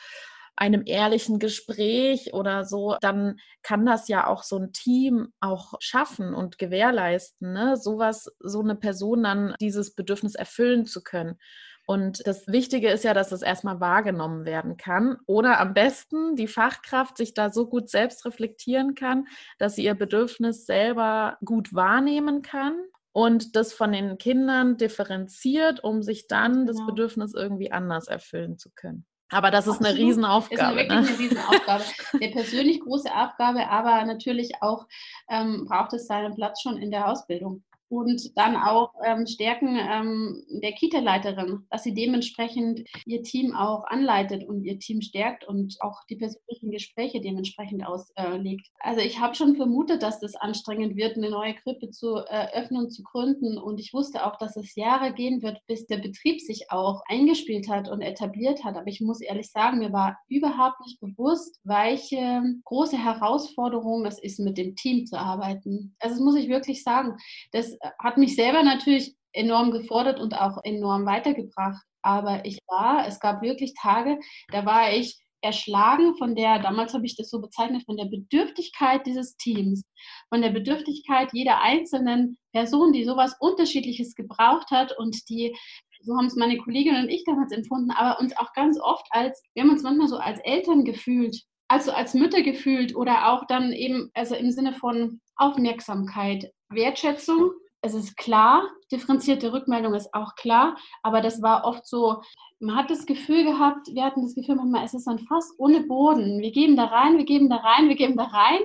[0.55, 6.33] einem ehrlichen Gespräch oder so, dann kann das ja auch so ein Team auch schaffen
[6.33, 7.77] und gewährleisten, ne?
[7.77, 11.37] sowas, so eine Person dann dieses Bedürfnis erfüllen zu können.
[11.85, 15.17] Und das Wichtige ist ja, dass das erstmal wahrgenommen werden kann.
[15.25, 19.95] Oder am besten die Fachkraft sich da so gut selbst reflektieren kann, dass sie ihr
[19.95, 22.75] Bedürfnis selber gut wahrnehmen kann
[23.11, 26.89] und das von den Kindern differenziert, um sich dann das genau.
[26.89, 29.05] Bedürfnis irgendwie anders erfüllen zu können.
[29.29, 29.97] Aber das ist Absolut.
[29.97, 30.81] eine Riesenaufgabe.
[30.81, 31.07] Ist wirklich ne?
[31.07, 31.83] eine Riesenaufgabe.
[32.13, 34.87] eine persönlich große Aufgabe, aber natürlich auch
[35.29, 40.43] ähm, braucht es seinen Platz schon in der Ausbildung und dann auch ähm, Stärken ähm,
[40.61, 46.03] der Kita-Leiterin, dass sie dementsprechend ihr Team auch anleitet und ihr Team stärkt und auch
[46.09, 48.67] die persönlichen Gespräche dementsprechend auslegt.
[48.79, 53.03] also ich habe schon vermutet, dass das anstrengend wird, eine neue Krippe zu eröffnen, zu
[53.03, 57.01] gründen und ich wusste auch, dass es Jahre gehen wird, bis der Betrieb sich auch
[57.07, 58.75] eingespielt hat und etabliert hat.
[58.75, 64.39] Aber ich muss ehrlich sagen, mir war überhaupt nicht bewusst, welche große Herausforderung es ist,
[64.39, 65.95] mit dem Team zu arbeiten.
[65.99, 67.17] Also das muss ich wirklich sagen.
[67.51, 71.83] Das hat mich selber natürlich enorm gefordert und auch enorm weitergebracht.
[72.01, 74.19] Aber ich war, es gab wirklich Tage,
[74.51, 79.05] da war ich erschlagen von der, damals habe ich das so bezeichnet, von der Bedürftigkeit
[79.05, 79.83] dieses Teams,
[80.29, 85.55] von der Bedürftigkeit jeder einzelnen Person, die sowas Unterschiedliches gebraucht hat und die,
[86.01, 89.41] so haben es meine Kolleginnen und ich damals empfunden, aber uns auch ganz oft als,
[89.53, 93.73] wir haben uns manchmal so als Eltern gefühlt, also als Mütter gefühlt oder auch dann
[93.73, 97.51] eben, also im Sinne von Aufmerksamkeit, Wertschätzung
[97.83, 102.21] es ist klar, differenzierte Rückmeldung ist auch klar, aber das war oft so,
[102.59, 105.81] man hat das Gefühl gehabt, wir hatten das Gefühl manchmal, es ist ein Fass ohne
[105.81, 106.39] Boden.
[106.39, 108.61] Wir geben da rein, wir geben da rein, wir geben da rein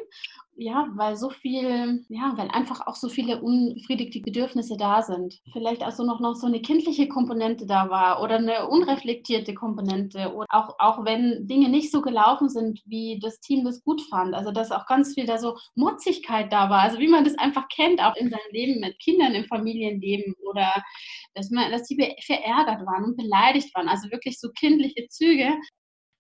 [0.61, 5.41] ja, weil so viel, ja, weil einfach auch so viele unbefriedigte Bedürfnisse da sind.
[5.53, 10.47] Vielleicht also noch, noch so eine kindliche Komponente da war oder eine unreflektierte Komponente oder
[10.51, 14.35] auch, auch wenn Dinge nicht so gelaufen sind, wie das Team das gut fand.
[14.35, 16.81] Also dass auch ganz viel da so Mutzigkeit da war.
[16.81, 20.83] Also wie man das einfach kennt, auch in seinem Leben mit Kindern im Familienleben oder
[21.35, 23.89] dass man, dass die verärgert waren und beleidigt waren.
[23.89, 25.55] Also wirklich so kindliche Züge.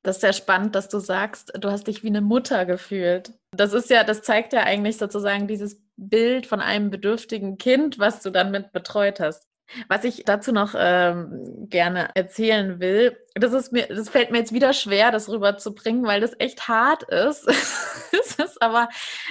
[0.08, 3.34] Das ist sehr spannend, dass du sagst, du hast dich wie eine Mutter gefühlt.
[3.54, 8.22] Das ist ja, das zeigt ja eigentlich sozusagen dieses Bild von einem bedürftigen Kind, was
[8.22, 9.46] du dann mit betreut hast.
[9.86, 14.54] Was ich dazu noch ähm, gerne erzählen will, das ist mir, das fällt mir jetzt
[14.54, 17.46] wieder schwer, das rüberzubringen, weil das echt hart ist.
[18.12, 18.88] es ist aber,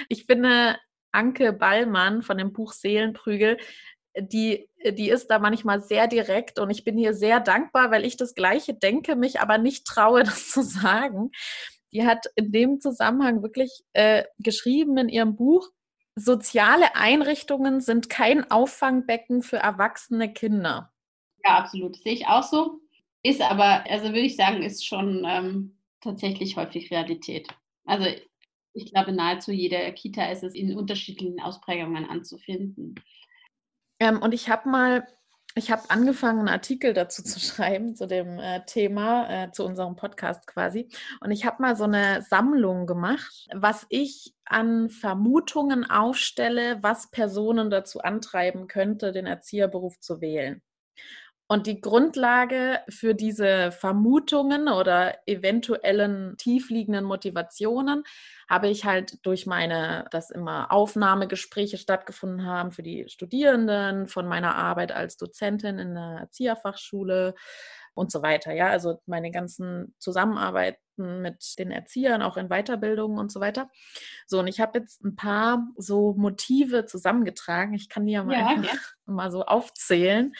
[0.08, 0.76] ich finde,
[1.10, 3.56] Anke Ballmann von dem Buch Seelenprügel
[4.20, 8.16] die, die ist da manchmal sehr direkt und ich bin ihr sehr dankbar, weil ich
[8.16, 11.30] das Gleiche denke, mich aber nicht traue, das zu sagen.
[11.92, 15.70] Die hat in dem Zusammenhang wirklich äh, geschrieben in ihrem Buch,
[16.14, 20.92] soziale Einrichtungen sind kein Auffangbecken für erwachsene Kinder.
[21.44, 21.96] Ja, absolut.
[21.96, 22.80] sehe ich auch so.
[23.22, 27.48] Ist aber, also würde ich sagen, ist schon ähm, tatsächlich häufig Realität.
[27.84, 28.06] Also
[28.74, 32.94] ich glaube, nahezu jede Kita ist es in unterschiedlichen Ausprägungen anzufinden.
[34.00, 35.06] Ähm, und ich habe mal,
[35.54, 39.96] ich habe angefangen, einen Artikel dazu zu schreiben, zu dem äh, Thema, äh, zu unserem
[39.96, 40.88] Podcast quasi.
[41.20, 47.70] Und ich habe mal so eine Sammlung gemacht, was ich an Vermutungen aufstelle, was Personen
[47.70, 50.62] dazu antreiben könnte, den Erzieherberuf zu wählen.
[51.50, 58.04] Und die Grundlage für diese Vermutungen oder eventuellen tiefliegenden Motivationen
[58.48, 64.56] habe ich halt durch meine, dass immer Aufnahmegespräche stattgefunden haben für die Studierenden, von meiner
[64.56, 67.34] Arbeit als Dozentin in der Erzieherfachschule
[67.94, 68.52] und so weiter.
[68.52, 70.78] Ja, also meine ganzen Zusammenarbeiten
[71.20, 73.70] mit den Erziehern, auch in Weiterbildungen und so weiter.
[74.26, 77.74] So, und ich habe jetzt ein paar so Motive zusammengetragen.
[77.74, 78.72] Ich kann die ja mal, ja, ja.
[79.06, 80.32] mal so aufzählen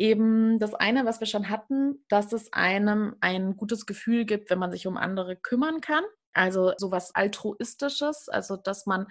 [0.00, 4.58] eben das eine, was wir schon hatten, dass es einem ein gutes Gefühl gibt, wenn
[4.58, 6.04] man sich um andere kümmern kann.
[6.32, 9.06] Also sowas altruistisches, also dass man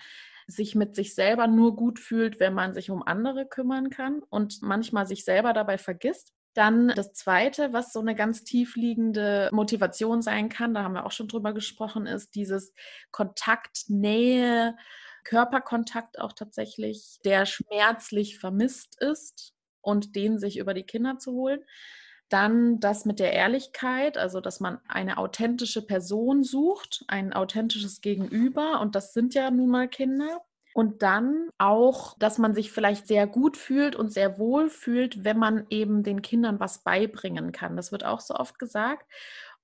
[0.47, 4.62] sich mit sich selber nur gut fühlt, wenn man sich um andere kümmern kann und
[4.62, 6.34] manchmal sich selber dabei vergisst.
[6.55, 11.12] Dann das Zweite, was so eine ganz tiefliegende Motivation sein kann, da haben wir auch
[11.12, 12.73] schon drüber gesprochen, ist dieses
[13.12, 14.75] Kontakt, Nähe,
[15.23, 21.63] Körperkontakt auch tatsächlich, der schmerzlich vermisst ist und den sich über die Kinder zu holen.
[22.30, 28.82] Dann das mit der Ehrlichkeit, also dass man eine authentische Person sucht, ein authentisches Gegenüber
[28.82, 30.42] und das sind ja nun mal Kinder.
[30.76, 35.38] Und dann auch, dass man sich vielleicht sehr gut fühlt und sehr wohl fühlt, wenn
[35.38, 37.76] man eben den Kindern was beibringen kann.
[37.76, 39.12] Das wird auch so oft gesagt.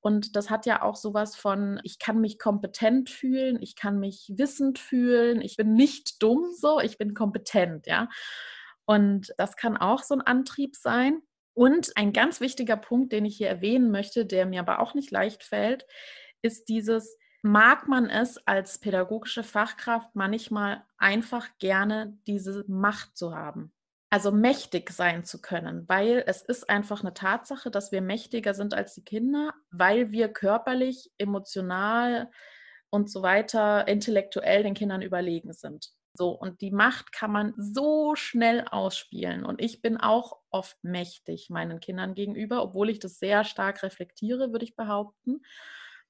[0.02, 4.34] Und das hat ja auch sowas von, ich kann mich kompetent fühlen, ich kann mich
[4.36, 8.10] wissend fühlen, ich bin nicht dumm so, ich bin kompetent, ja.
[8.86, 11.22] Und das kann auch so ein Antrieb sein.
[11.56, 15.10] Und ein ganz wichtiger Punkt, den ich hier erwähnen möchte, der mir aber auch nicht
[15.10, 15.88] leicht fällt,
[16.42, 23.72] ist dieses, mag man es als pädagogische Fachkraft manchmal einfach gerne, diese Macht zu haben.
[24.10, 28.74] Also mächtig sein zu können, weil es ist einfach eine Tatsache, dass wir mächtiger sind
[28.74, 32.30] als die Kinder, weil wir körperlich, emotional
[32.90, 35.92] und so weiter, intellektuell den Kindern überlegen sind.
[36.18, 39.46] So, und die Macht kann man so schnell ausspielen.
[39.46, 44.52] Und ich bin auch oft mächtig meinen Kindern gegenüber, obwohl ich das sehr stark reflektiere,
[44.52, 45.42] würde ich behaupten.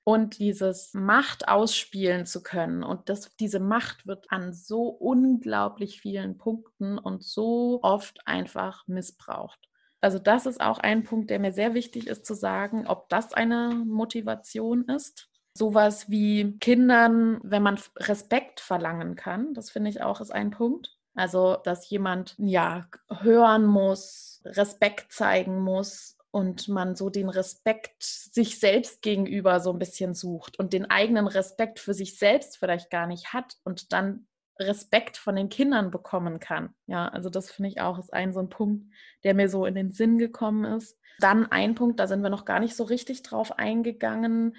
[0.03, 6.37] Und dieses Macht ausspielen zu können und das, diese Macht wird an so unglaublich vielen
[6.37, 9.59] Punkten und so oft einfach missbraucht.
[10.01, 13.33] Also das ist auch ein Punkt, der mir sehr wichtig ist zu sagen, ob das
[13.33, 20.21] eine Motivation ist sowas wie Kindern, wenn man Respekt verlangen kann, das finde ich auch
[20.21, 20.97] ist ein Punkt.
[21.15, 28.59] Also, dass jemand ja hören muss, Respekt zeigen muss und man so den Respekt sich
[28.59, 33.07] selbst gegenüber so ein bisschen sucht und den eigenen Respekt für sich selbst vielleicht gar
[33.07, 34.27] nicht hat und dann
[34.59, 36.73] Respekt von den Kindern bekommen kann.
[36.87, 38.85] Ja, also das finde ich auch ist ein so ein Punkt,
[39.23, 40.97] der mir so in den Sinn gekommen ist.
[41.19, 44.55] Dann ein Punkt, da sind wir noch gar nicht so richtig drauf eingegangen,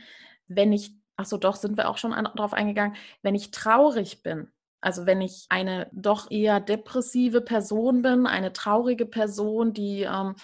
[0.49, 4.23] wenn ich, ach so, doch, sind wir auch schon an, drauf eingegangen, wenn ich traurig
[4.23, 4.49] bin.
[4.81, 10.37] Also wenn ich eine doch eher depressive Person bin, eine traurige Person, die ähm,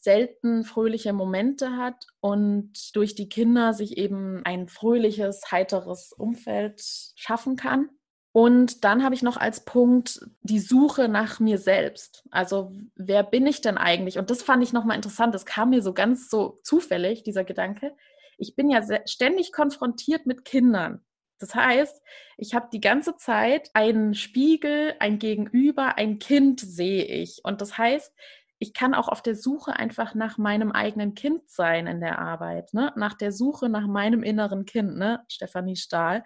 [0.00, 6.80] selten fröhliche Momente hat und durch die Kinder sich eben ein fröhliches, heiteres Umfeld
[7.16, 7.90] schaffen kann.
[8.30, 12.24] Und dann habe ich noch als Punkt die Suche nach mir selbst.
[12.30, 14.18] Also wer bin ich denn eigentlich?
[14.18, 15.34] Und das fand ich nochmal interessant.
[15.34, 17.96] Das kam mir so ganz so zufällig, dieser Gedanke
[18.38, 21.04] ich bin ja ständig konfrontiert mit Kindern.
[21.38, 22.02] Das heißt,
[22.36, 27.40] ich habe die ganze Zeit einen Spiegel, ein Gegenüber, ein Kind sehe ich.
[27.44, 28.12] Und das heißt,
[28.58, 32.74] ich kann auch auf der Suche einfach nach meinem eigenen Kind sein in der Arbeit,
[32.74, 32.92] ne?
[32.96, 35.24] nach der Suche nach meinem inneren Kind, ne?
[35.28, 36.24] Stefanie Stahl.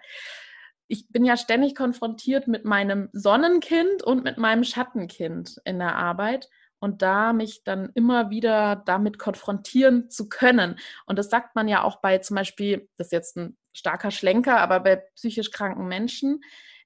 [0.87, 6.49] Ich bin ja ständig konfrontiert mit meinem Sonnenkind und mit meinem Schattenkind in der Arbeit
[6.83, 10.77] und da mich dann immer wieder damit konfrontieren zu können.
[11.05, 14.59] Und das sagt man ja auch bei zum Beispiel, das ist jetzt ein starker Schlenker,
[14.59, 16.41] aber bei psychisch kranken Menschen,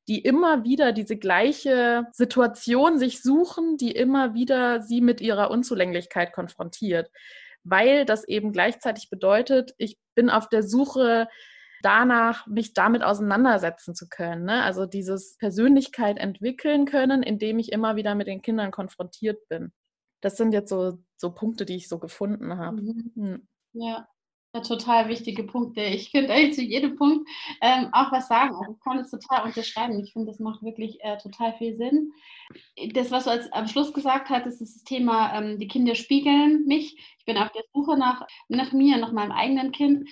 [0.07, 6.31] die immer wieder diese gleiche Situation sich suchen, die immer wieder sie mit ihrer Unzulänglichkeit
[6.31, 7.09] konfrontiert.
[7.63, 11.27] Weil das eben gleichzeitig bedeutet, ich bin auf der Suche
[11.81, 14.45] danach, mich damit auseinandersetzen zu können.
[14.45, 14.61] Ne?
[14.61, 19.73] Also dieses Persönlichkeit entwickeln können, indem ich immer wieder mit den Kindern konfrontiert bin.
[20.21, 22.81] Das sind jetzt so, so Punkte, die ich so gefunden habe.
[22.81, 23.11] Mhm.
[23.15, 23.47] Hm.
[23.73, 24.07] Ja.
[24.53, 24.61] ja.
[24.61, 25.81] total wichige Punkte.
[25.81, 27.29] Ich könnte eigentlich zu jedem Punkt
[27.61, 28.55] ähm, auch was sagen.
[28.55, 29.99] Also ich kann es total unterschreiben.
[29.99, 32.11] Ich finde, das macht wirklich äh, total viel Sinn.
[32.93, 36.65] Das, was du als, am Schluss gesagt hattest, ist das Thema, ähm, die Kinder spiegeln
[36.65, 36.97] mich.
[37.19, 40.09] Ich bin auf der Suche nach, nach mir, nach meinem eigenen Kind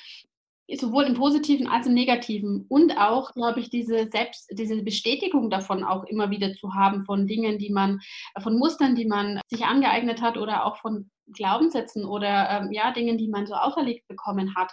[0.73, 5.83] sowohl im Positiven als im Negativen und auch, glaube ich, diese Selbst, diese Bestätigung davon
[5.83, 7.99] auch immer wieder zu haben von Dingen, die man,
[8.41, 13.17] von Mustern, die man sich angeeignet hat oder auch von Glaubenssätzen oder ähm, ja, Dingen,
[13.17, 14.71] die man so auferlegt bekommen hat.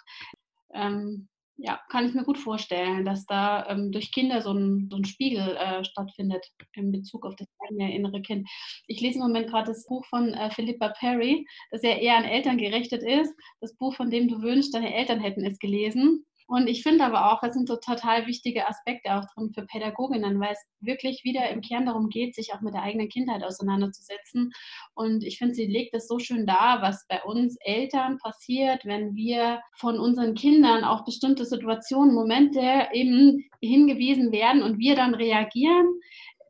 [0.74, 4.96] Ähm, ja, kann ich mir gut vorstellen, dass da ähm, durch Kinder so ein, so
[4.96, 8.48] ein Spiegel äh, stattfindet in Bezug auf das eigene innere Kind.
[8.86, 12.24] Ich lese im Moment gerade das Buch von äh, Philippa Perry, das ja eher an
[12.24, 13.34] Eltern gerichtet ist.
[13.60, 16.24] Das Buch, von dem du wünschst, deine Eltern hätten es gelesen.
[16.52, 20.38] Und ich finde aber auch, es sind so total wichtige Aspekte auch drin für Pädagoginnen,
[20.38, 24.52] weil es wirklich wieder im Kern darum geht, sich auch mit der eigenen Kindheit auseinanderzusetzen.
[24.92, 29.14] Und ich finde, sie legt es so schön dar, was bei uns Eltern passiert, wenn
[29.14, 35.86] wir von unseren Kindern auf bestimmte Situationen, Momente eben hingewiesen werden und wir dann reagieren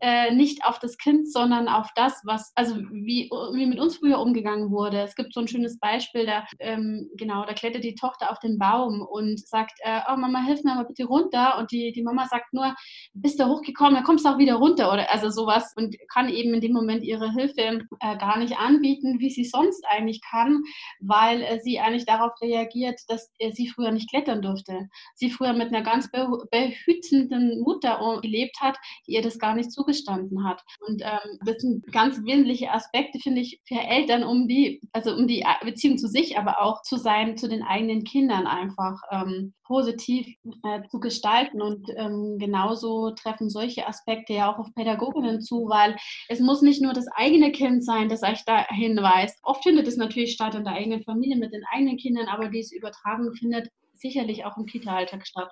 [0.03, 4.19] äh, nicht auf das Kind, sondern auf das, was, also wie, wie mit uns früher
[4.19, 5.01] umgegangen wurde.
[5.01, 8.59] Es gibt so ein schönes Beispiel, da, ähm, genau, da klettert die Tochter auf den
[8.59, 11.57] Baum und sagt, äh, oh Mama, hilf mir mal bitte runter.
[11.59, 12.75] Und die, die Mama sagt nur,
[13.15, 16.53] bist du hochgekommen, dann kommst du auch wieder runter oder also sowas und kann eben
[16.53, 17.61] in dem Moment ihre Hilfe
[18.01, 20.65] äh, gar nicht anbieten, wie sie sonst eigentlich kann,
[20.99, 24.89] weil äh, sie eigentlich darauf reagiert, dass äh, sie früher nicht klettern durfte.
[25.15, 29.92] Sie früher mit einer ganz behütenden Mutter gelebt hat, die ihr das gar nicht zugestanden
[29.93, 30.63] zugestanden hat.
[30.87, 35.27] Und ähm, das sind ganz wesentliche Aspekte, finde ich, für Eltern, um die, also um
[35.27, 40.27] die Beziehung zu sich, aber auch zu sein, zu den eigenen Kindern einfach ähm, positiv
[40.65, 41.61] äh, zu gestalten.
[41.61, 45.97] Und ähm, genauso treffen solche Aspekte ja auch auf Pädagoginnen zu, weil
[46.29, 49.39] es muss nicht nur das eigene Kind sein, das euch da hinweist.
[49.43, 52.77] Oft findet es natürlich statt in der eigenen Familie mit den eigenen Kindern, aber diese
[52.77, 55.51] Übertragung findet sicherlich auch im Kita-Alltag statt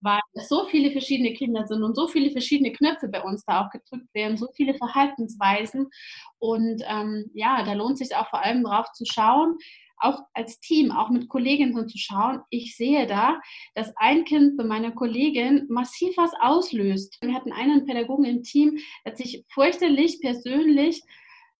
[0.00, 3.64] weil es so viele verschiedene Kinder sind und so viele verschiedene Knöpfe bei uns da
[3.64, 5.88] auch gedrückt werden, so viele Verhaltensweisen.
[6.38, 9.56] Und ähm, ja, da lohnt es sich auch vor allem drauf zu schauen,
[9.98, 12.40] auch als Team, auch mit Kolleginnen zu schauen.
[12.50, 13.40] Ich sehe da,
[13.74, 17.16] dass ein Kind bei meiner Kollegin massiv was auslöst.
[17.20, 21.02] Wir hatten einen Pädagogen im Team, der sich fürchterlich persönlich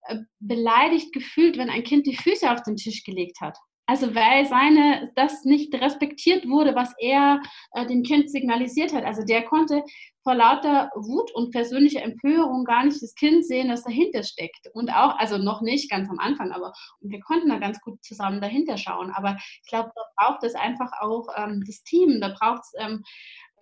[0.03, 3.57] äh, beleidigt gefühlt, wenn ein Kind die Füße auf den Tisch gelegt hat.
[3.87, 7.39] Also weil seine, das nicht respektiert wurde, was er
[7.71, 9.05] äh, dem Kind signalisiert hat.
[9.05, 9.81] Also der konnte
[10.23, 14.67] vor lauter Wut und persönlicher Empörung gar nicht das Kind sehen, das dahinter steckt.
[14.73, 18.41] Und auch, also noch nicht ganz am Anfang, aber wir konnten da ganz gut zusammen
[18.41, 19.09] dahinter schauen.
[19.11, 23.03] Aber ich glaube, da braucht es einfach auch ähm, das Team, da braucht es ähm,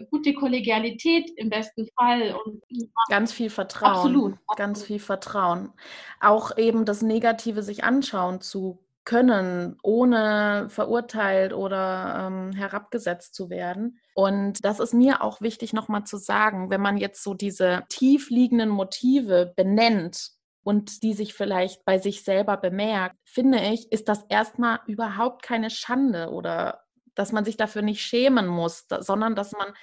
[0.09, 2.63] gute Kollegialität im besten Fall und
[3.09, 3.91] ganz viel Vertrauen.
[3.91, 4.57] Absolut, absolut.
[4.57, 5.71] Ganz viel Vertrauen.
[6.19, 13.99] Auch eben das Negative sich anschauen zu können, ohne verurteilt oder ähm, herabgesetzt zu werden.
[14.15, 18.29] Und das ist mir auch wichtig nochmal zu sagen, wenn man jetzt so diese tief
[18.29, 20.31] liegenden Motive benennt
[20.63, 25.69] und die sich vielleicht bei sich selber bemerkt, finde ich, ist das erstmal überhaupt keine
[25.69, 26.81] Schande oder
[27.13, 29.73] dass man sich dafür nicht schämen muss, sondern dass man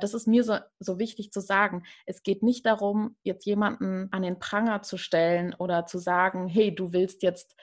[0.00, 1.84] das ist mir so, so wichtig zu sagen.
[2.06, 6.74] Es geht nicht darum, jetzt jemanden an den Pranger zu stellen oder zu sagen, hey,
[6.74, 7.54] du willst jetzt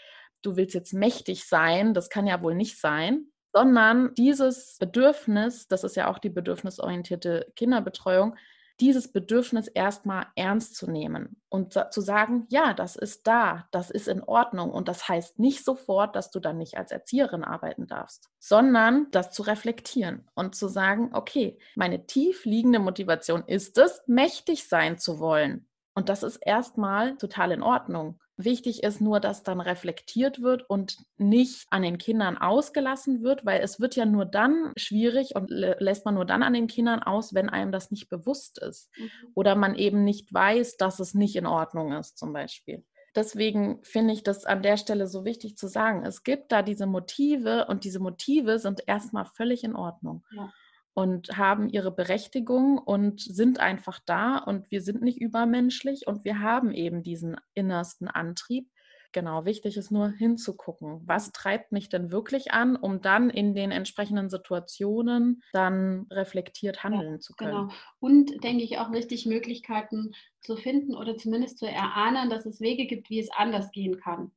[0.41, 5.84] du willst jetzt mächtig sein, das kann ja wohl nicht sein, sondern dieses Bedürfnis, das
[5.84, 8.36] ist ja auch die bedürfnisorientierte Kinderbetreuung,
[8.80, 14.08] dieses Bedürfnis erstmal ernst zu nehmen und zu sagen, ja, das ist da, das ist
[14.08, 14.71] in Ordnung.
[14.71, 19.32] Und das heißt nicht sofort, dass du dann nicht als Erzieherin arbeiten darfst, sondern das
[19.32, 25.19] zu reflektieren und zu sagen, okay, meine tief liegende Motivation ist es, mächtig sein zu
[25.19, 25.67] wollen.
[25.96, 28.19] Und das ist erstmal total in Ordnung.
[28.40, 33.62] Wichtig ist nur, dass dann reflektiert wird und nicht an den Kindern ausgelassen wird, weil
[33.62, 37.33] es wird ja nur dann schwierig und lässt man nur dann an den Kindern aus,
[37.33, 39.10] wenn einem das nicht bewusst ist mhm.
[39.33, 42.85] oder man eben nicht weiß, dass es nicht in Ordnung ist zum Beispiel.
[43.15, 46.06] Deswegen finde ich das an der Stelle so wichtig zu sagen.
[46.06, 50.23] Es gibt da diese Motive und diese Motive sind erstmal völlig in Ordnung.
[50.29, 50.54] Ja
[50.98, 56.39] und haben ihre Berechtigung und sind einfach da und wir sind nicht übermenschlich und wir
[56.39, 58.67] haben eben diesen innersten Antrieb.
[59.12, 63.69] Genau, wichtig ist nur hinzugucken, was treibt mich denn wirklich an, um dann in den
[63.69, 67.52] entsprechenden Situationen dann reflektiert handeln ja, zu können.
[67.52, 67.73] Genau.
[68.00, 72.87] Und denke ich auch wichtig, Möglichkeiten zu finden oder zumindest zu erahnen, dass es Wege
[72.87, 74.31] gibt, wie es anders gehen kann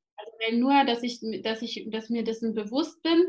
[0.52, 3.24] nur, dass ich, dass ich, dass mir dessen bewusst bin.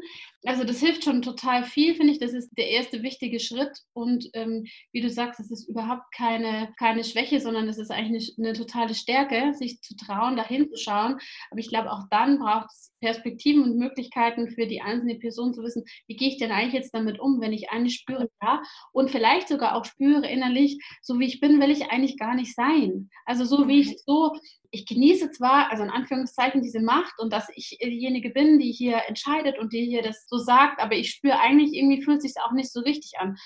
[0.45, 2.19] Also das hilft schon total viel, finde ich.
[2.19, 3.71] Das ist der erste wichtige Schritt.
[3.93, 8.35] Und ähm, wie du sagst, es ist überhaupt keine, keine Schwäche, sondern es ist eigentlich
[8.37, 11.17] eine, eine totale Stärke, sich zu trauen, dahin zu schauen.
[11.49, 15.63] Aber ich glaube, auch dann braucht es Perspektiven und Möglichkeiten für die einzelne Person zu
[15.63, 18.61] wissen, wie gehe ich denn eigentlich jetzt damit um, wenn ich eigentlich spüre, ja,
[18.93, 22.55] und vielleicht sogar auch spüre innerlich, so wie ich bin, will ich eigentlich gar nicht
[22.55, 23.09] sein.
[23.25, 24.35] Also so wie ich so
[24.73, 29.01] ich genieße zwar, also in Anführungszeichen, diese Macht und dass ich diejenige bin, die hier
[29.07, 32.41] entscheidet und die hier das so sagt, aber ich spüre eigentlich, irgendwie fühlt es sich
[32.41, 33.37] auch nicht so richtig an.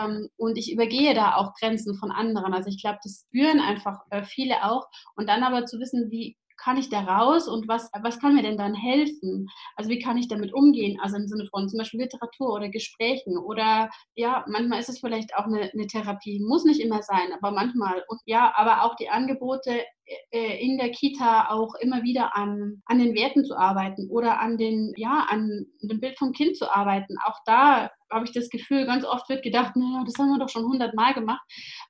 [0.00, 2.52] Ähm, und ich übergehe da auch Grenzen von anderen.
[2.52, 4.88] Also ich glaube, das spüren einfach äh, viele auch.
[5.14, 8.42] Und dann aber zu wissen, wie, kann ich da raus und was, was kann mir
[8.42, 9.48] denn dann helfen?
[9.76, 10.98] Also wie kann ich damit umgehen?
[11.00, 15.34] Also im Sinne von zum Beispiel Literatur oder Gesprächen oder ja, manchmal ist es vielleicht
[15.36, 18.04] auch eine, eine Therapie, muss nicht immer sein, aber manchmal.
[18.08, 19.82] Und ja, aber auch die Angebote
[20.30, 24.58] äh, in der Kita auch immer wieder an, an den Werten zu arbeiten oder an
[24.58, 27.16] den, ja, an dem Bild vom Kind zu arbeiten.
[27.24, 30.50] Auch da habe ich das Gefühl, ganz oft wird gedacht, naja, das haben wir doch
[30.50, 31.42] schon hundertmal gemacht.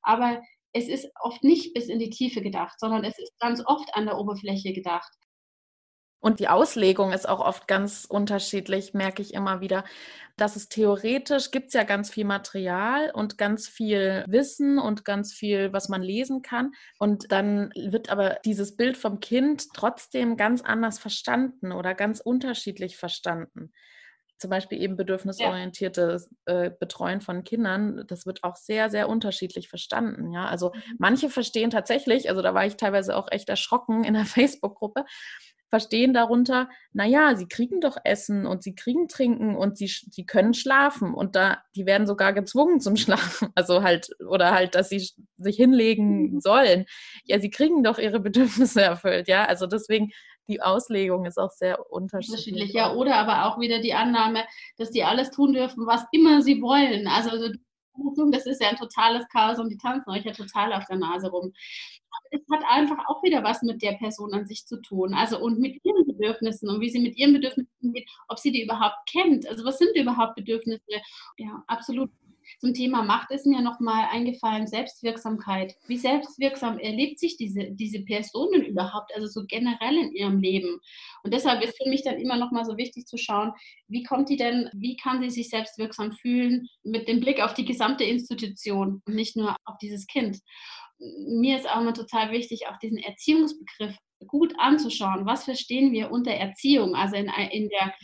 [0.03, 0.41] Aber
[0.75, 4.07] es ist oft nicht bis in die Tiefe gedacht, sondern es ist ganz oft an
[4.07, 5.13] der Oberfläche gedacht.
[6.19, 9.85] Und die Auslegung ist auch oft ganz unterschiedlich, merke ich immer wieder.
[10.37, 15.35] Dass es theoretisch gibt es ja ganz viel Material und ganz viel Wissen und ganz
[15.35, 16.73] viel, was man lesen kann.
[16.99, 22.97] Und dann wird aber dieses Bild vom Kind trotzdem ganz anders verstanden oder ganz unterschiedlich
[22.97, 23.71] verstanden
[24.39, 30.33] zum Beispiel eben bedürfnisorientiertes äh, Betreuen von Kindern, das wird auch sehr, sehr unterschiedlich verstanden.
[30.33, 30.81] Ja, also mhm.
[30.99, 35.05] manche verstehen tatsächlich, also da war ich teilweise auch echt erschrocken in der Facebook-Gruppe,
[35.75, 40.55] verstehen darunter, naja, sie kriegen doch Essen und sie kriegen Trinken und sie, sie können
[40.55, 45.11] schlafen und da, die werden sogar gezwungen zum Schlafen, also halt, oder halt, dass sie
[45.37, 46.41] sich hinlegen mhm.
[46.41, 46.85] sollen.
[47.25, 50.13] Ja, sie kriegen doch ihre Bedürfnisse erfüllt, ja, also deswegen
[50.49, 52.47] die Auslegung ist auch sehr unterschiedlich.
[52.47, 52.73] unterschiedlich.
[52.73, 54.45] Ja, oder aber auch wieder die Annahme,
[54.77, 57.07] dass die alles tun dürfen, was immer sie wollen.
[57.07, 57.31] Also
[58.31, 61.31] das ist ja ein totales Chaos und die tanzen euch ja total auf der Nase
[61.31, 61.53] rum.
[62.31, 65.15] Es hat einfach auch wieder was mit der Person an sich zu tun.
[65.15, 68.65] Also und mit ihren Bedürfnissen und wie sie mit ihren Bedürfnissen umgeht, ob sie die
[68.65, 69.49] überhaupt kennt.
[69.49, 70.83] Also was sind überhaupt Bedürfnisse?
[71.37, 72.11] Ja, absolut
[72.59, 75.75] zum Thema Macht ist mir nochmal eingefallen, Selbstwirksamkeit.
[75.87, 80.81] Wie selbstwirksam erlebt sich diese, diese Person denn überhaupt, also so generell in ihrem Leben?
[81.23, 83.53] Und deshalb ist für mich dann immer nochmal so wichtig zu schauen,
[83.89, 87.65] wie kommt die denn, wie kann sie sich selbstwirksam fühlen mit dem Blick auf die
[87.65, 90.39] gesamte Institution und nicht nur auf dieses Kind.
[90.99, 93.97] Mir ist auch immer total wichtig, auch diesen Erziehungsbegriff
[94.27, 95.27] gut anzuschauen.
[95.27, 96.95] Was verstehen wir unter Erziehung?
[96.95, 97.95] Also in, in der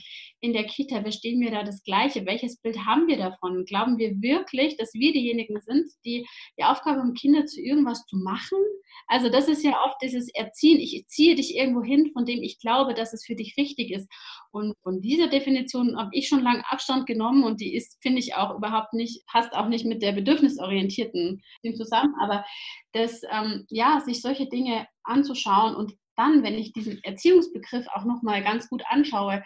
[0.41, 2.25] in der Kita, verstehen wir da das Gleiche?
[2.27, 3.65] Welches Bild haben wir davon?
[3.65, 6.27] Glauben wir wirklich, dass wir diejenigen sind, die
[6.59, 8.59] die Aufgabe haben, Kinder zu irgendwas zu machen?
[9.07, 10.79] Also das ist ja oft dieses Erziehen.
[10.79, 14.09] Ich ziehe dich irgendwo hin, von dem ich glaube, dass es für dich richtig ist.
[14.53, 18.35] Und von dieser Definition habe ich schon lange Abstand genommen und die ist, finde ich,
[18.35, 21.43] auch überhaupt nicht, passt auch nicht mit der bedürfnisorientierten
[21.77, 22.15] zusammen.
[22.21, 22.45] Aber
[22.93, 28.43] das, ähm, ja, sich solche Dinge anzuschauen und dann, wenn ich diesen Erziehungsbegriff auch nochmal
[28.43, 29.43] ganz gut anschaue,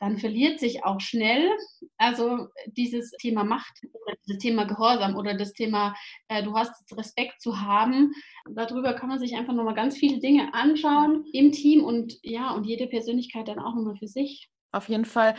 [0.00, 1.50] dann verliert sich auch schnell
[1.98, 5.94] also dieses Thema Macht oder das Thema Gehorsam oder das Thema,
[6.28, 8.12] äh, du hast Respekt zu haben.
[8.50, 12.64] Darüber kann man sich einfach nochmal ganz viele Dinge anschauen im Team und ja, und
[12.64, 14.50] jede Persönlichkeit dann auch nochmal für sich.
[14.72, 15.36] Auf jeden Fall.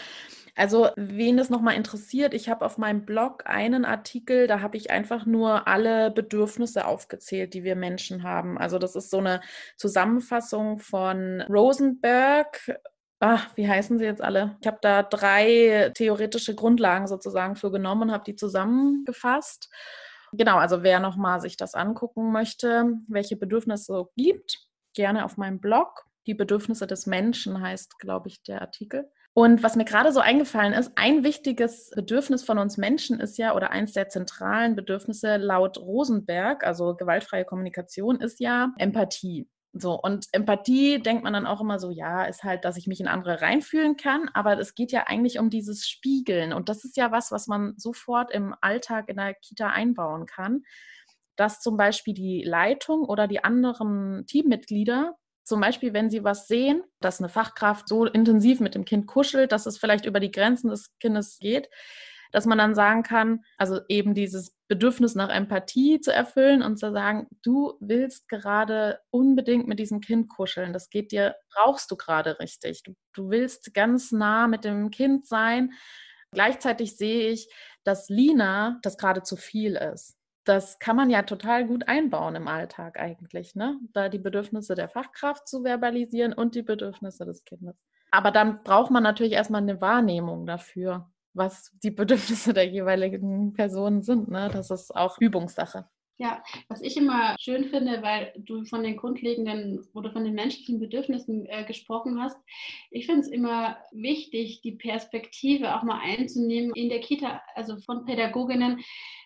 [0.56, 4.92] Also, wen das nochmal interessiert, ich habe auf meinem Blog einen Artikel, da habe ich
[4.92, 8.58] einfach nur alle Bedürfnisse aufgezählt, die wir Menschen haben.
[8.58, 9.42] Also, das ist so eine
[9.76, 12.80] Zusammenfassung von Rosenberg
[13.26, 14.58] ach, wie heißen sie jetzt alle?
[14.62, 19.70] Ich habe da drei theoretische Grundlagen sozusagen für genommen und habe die zusammengefasst.
[20.32, 24.60] Genau, also wer nochmal sich das angucken möchte, welche Bedürfnisse es so gibt,
[24.94, 26.06] gerne auf meinem Blog.
[26.28, 29.10] Die Bedürfnisse des Menschen heißt, glaube ich, der Artikel.
[29.34, 33.56] Und was mir gerade so eingefallen ist, ein wichtiges Bedürfnis von uns Menschen ist ja,
[33.56, 39.50] oder eins der zentralen Bedürfnisse laut Rosenberg, also gewaltfreie Kommunikation, ist ja Empathie.
[39.78, 43.02] So, und Empathie denkt man dann auch immer so, ja, ist halt, dass ich mich
[43.02, 46.54] in andere reinfühlen kann, aber es geht ja eigentlich um dieses Spiegeln.
[46.54, 50.64] Und das ist ja was, was man sofort im Alltag in der Kita einbauen kann,
[51.36, 56.82] dass zum Beispiel die Leitung oder die anderen Teammitglieder zum Beispiel, wenn Sie was sehen,
[57.02, 60.70] dass eine Fachkraft so intensiv mit dem Kind kuschelt, dass es vielleicht über die Grenzen
[60.70, 61.70] des Kindes geht,
[62.32, 66.92] dass man dann sagen kann, also eben dieses Bedürfnis nach Empathie zu erfüllen und zu
[66.92, 70.74] sagen, du willst gerade unbedingt mit diesem Kind kuscheln.
[70.74, 72.84] Das geht dir, brauchst du gerade richtig.
[72.84, 75.74] Du, du willst ganz nah mit dem Kind sein.
[76.32, 77.50] Gleichzeitig sehe ich,
[77.84, 82.48] dass Lina das gerade zu viel ist das kann man ja total gut einbauen im
[82.48, 83.80] Alltag eigentlich, ne?
[83.94, 87.76] Da die Bedürfnisse der Fachkraft zu verbalisieren und die Bedürfnisse des Kindes.
[88.12, 94.02] Aber dann braucht man natürlich erstmal eine Wahrnehmung dafür, was die Bedürfnisse der jeweiligen Personen
[94.02, 94.30] sind.
[94.30, 94.50] Ne?
[94.52, 95.86] Das ist auch Übungssache.
[96.18, 100.80] Ja, was ich immer schön finde, weil du von den grundlegenden oder von den menschlichen
[100.80, 102.38] Bedürfnissen äh, gesprochen hast,
[102.90, 108.06] ich finde es immer wichtig, die Perspektive auch mal einzunehmen in der Kita, also von
[108.06, 108.80] Pädagoginnen,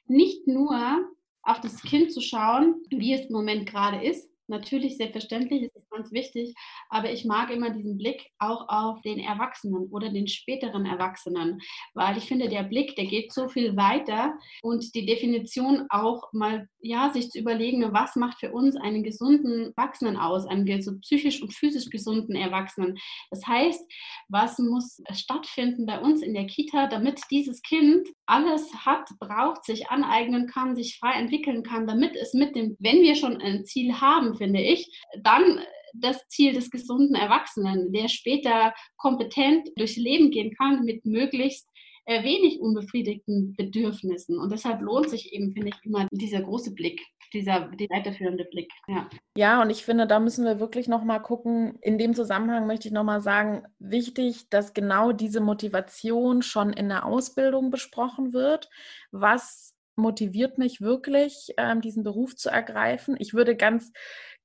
[0.08, 1.06] nicht nur
[1.44, 5.90] auf das Kind zu schauen, wie es im Moment gerade ist, Natürlich, selbstverständlich ist es
[5.90, 6.56] ganz wichtig,
[6.90, 11.62] aber ich mag immer diesen Blick auch auf den Erwachsenen oder den späteren Erwachsenen,
[11.94, 14.34] weil ich finde, der Blick, der geht so viel weiter
[14.64, 19.74] und die Definition auch mal, ja, sich zu überlegen, was macht für uns einen gesunden
[19.78, 22.98] Erwachsenen aus, einen so psychisch und physisch gesunden Erwachsenen.
[23.30, 23.82] Das heißt,
[24.30, 29.90] was muss stattfinden bei uns in der Kita, damit dieses Kind alles hat, braucht, sich
[29.90, 34.00] aneignen kann, sich frei entwickeln kann, damit es mit dem, wenn wir schon ein Ziel
[34.02, 34.90] haben, finde ich,
[35.22, 35.60] dann
[35.94, 41.70] das Ziel des gesunden Erwachsenen, der später kompetent durchs Leben gehen kann mit möglichst
[42.10, 44.40] äh, wenig unbefriedigten Bedürfnissen.
[44.40, 47.00] Und deshalb lohnt sich eben, finde ich, immer dieser große Blick,
[47.34, 48.72] dieser die weiterführende Blick.
[48.88, 49.08] Ja.
[49.38, 51.78] ja, und ich finde, da müssen wir wirklich nochmal gucken.
[51.82, 57.06] In dem Zusammenhang möchte ich nochmal sagen, wichtig, dass genau diese Motivation schon in der
[57.06, 58.70] Ausbildung besprochen wird.
[59.12, 63.18] Was motiviert mich wirklich, ähm, diesen Beruf zu ergreifen?
[63.20, 63.92] Ich würde ganz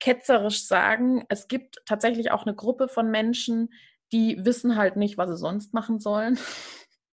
[0.01, 3.73] ketzerisch sagen, es gibt tatsächlich auch eine Gruppe von Menschen,
[4.13, 6.39] die wissen halt nicht, was sie sonst machen sollen.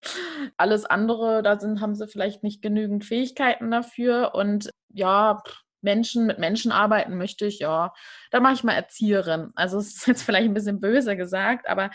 [0.56, 4.34] Alles andere, da sind, haben sie vielleicht nicht genügend Fähigkeiten dafür.
[4.34, 5.42] Und ja,
[5.82, 7.92] Menschen mit Menschen arbeiten möchte ich, ja,
[8.30, 9.50] da mache ich mal Erzieherin.
[9.54, 11.90] Also es ist jetzt vielleicht ein bisschen böse gesagt, aber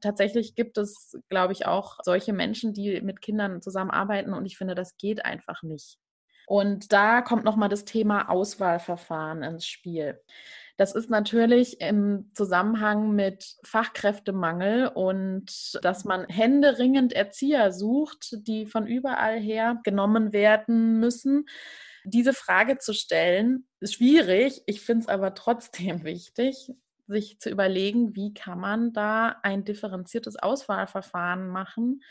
[0.00, 4.74] tatsächlich gibt es, glaube ich, auch solche Menschen, die mit Kindern zusammenarbeiten und ich finde,
[4.74, 5.98] das geht einfach nicht.
[6.50, 10.20] Und da kommt nochmal das Thema Auswahlverfahren ins Spiel.
[10.76, 18.88] Das ist natürlich im Zusammenhang mit Fachkräftemangel und dass man händeringend Erzieher sucht, die von
[18.88, 21.46] überall her genommen werden müssen.
[22.02, 24.60] Diese Frage zu stellen, ist schwierig.
[24.66, 26.72] Ich finde es aber trotzdem wichtig,
[27.06, 32.02] sich zu überlegen, wie kann man da ein differenziertes Auswahlverfahren machen,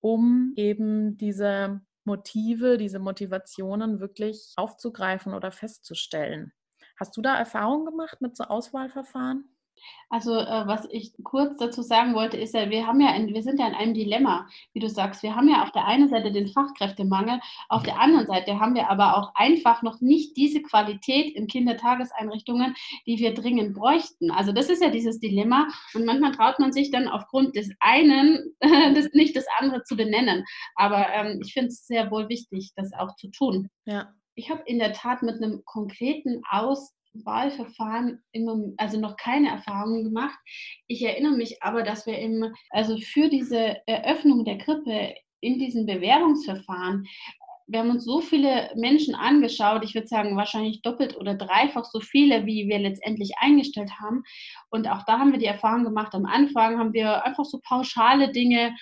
[0.00, 6.52] um eben diese Motive, diese Motivationen wirklich aufzugreifen oder festzustellen.
[6.96, 9.56] Hast du da Erfahrungen gemacht mit so Auswahlverfahren?
[10.12, 13.44] Also äh, was ich kurz dazu sagen wollte, ist ja, wir haben ja, ein, wir
[13.44, 15.22] sind ja in einem Dilemma, wie du sagst.
[15.22, 18.90] Wir haben ja auf der einen Seite den Fachkräftemangel, auf der anderen Seite haben wir
[18.90, 22.74] aber auch einfach noch nicht diese Qualität in Kindertageseinrichtungen,
[23.06, 24.32] die wir dringend bräuchten.
[24.32, 28.56] Also das ist ja dieses Dilemma und manchmal traut man sich dann aufgrund des einen
[28.60, 30.44] das, nicht das andere zu benennen.
[30.74, 33.68] Aber ähm, ich finde es sehr wohl wichtig, das auch zu tun.
[33.84, 34.12] Ja.
[34.34, 40.04] Ich habe in der Tat mit einem konkreten Aus Wahlverfahren immer, also noch keine Erfahrungen
[40.04, 40.38] gemacht.
[40.86, 45.86] Ich erinnere mich aber, dass wir im, also für diese Eröffnung der Krippe in diesen
[45.86, 47.06] Bewerbungsverfahren,
[47.70, 52.00] wir haben uns so viele Menschen angeschaut, ich würde sagen wahrscheinlich doppelt oder dreifach so
[52.00, 54.24] viele, wie wir letztendlich eingestellt haben.
[54.70, 58.32] Und auch da haben wir die Erfahrung gemacht, am Anfang haben wir einfach so pauschale
[58.32, 58.74] Dinge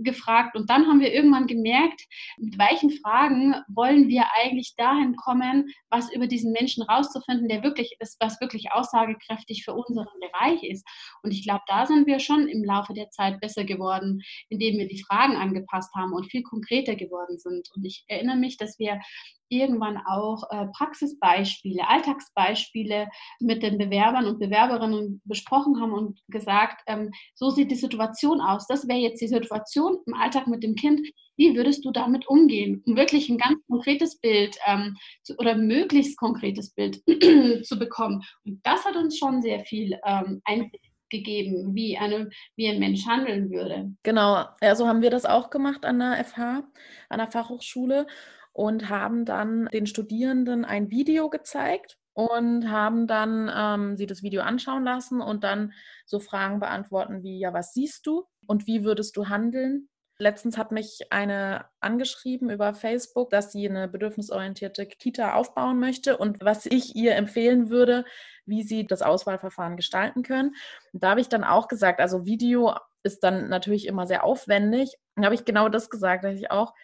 [0.00, 2.02] gefragt und dann haben wir irgendwann gemerkt,
[2.38, 7.96] mit welchen Fragen wollen wir eigentlich dahin kommen, was über diesen Menschen rauszufinden, der wirklich
[8.00, 10.86] ist, was wirklich aussagekräftig für unseren Bereich ist.
[11.22, 14.88] Und ich glaube, da sind wir schon im Laufe der Zeit besser geworden, indem wir
[14.88, 17.68] die Fragen angepasst haben und viel konkreter geworden sind.
[17.74, 19.00] Und ich erinnere mich, dass wir
[19.48, 23.08] irgendwann auch äh, Praxisbeispiele, Alltagsbeispiele
[23.40, 28.66] mit den Bewerbern und Bewerberinnen besprochen haben und gesagt, ähm, so sieht die Situation aus.
[28.66, 31.00] Das wäre jetzt die Situation im Alltag mit dem Kind.
[31.36, 32.82] Wie würdest du damit umgehen?
[32.86, 37.02] Um wirklich ein ganz konkretes Bild ähm, zu, oder möglichst konkretes Bild
[37.64, 38.22] zu bekommen.
[38.44, 40.80] Und das hat uns schon sehr viel ähm, Einblick
[41.10, 43.92] gegeben, wie, eine, wie ein Mensch handeln würde.
[44.02, 46.64] Genau, ja, so haben wir das auch gemacht an der FH,
[47.08, 48.06] an der Fachhochschule
[48.54, 54.42] und haben dann den Studierenden ein Video gezeigt und haben dann ähm, sie das Video
[54.42, 55.72] anschauen lassen und dann
[56.06, 59.88] so Fragen beantworten wie, ja, was siehst du und wie würdest du handeln?
[60.18, 66.38] Letztens hat mich eine angeschrieben über Facebook, dass sie eine bedürfnisorientierte Kita aufbauen möchte und
[66.40, 68.04] was ich ihr empfehlen würde,
[68.46, 70.54] wie sie das Auswahlverfahren gestalten können.
[70.92, 74.94] Und da habe ich dann auch gesagt, also Video ist dann natürlich immer sehr aufwendig.
[75.16, 76.74] Da habe ich genau das gesagt, dass ich auch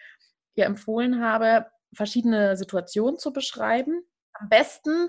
[0.55, 4.03] ihr empfohlen habe, verschiedene Situationen zu beschreiben
[4.40, 5.09] am besten,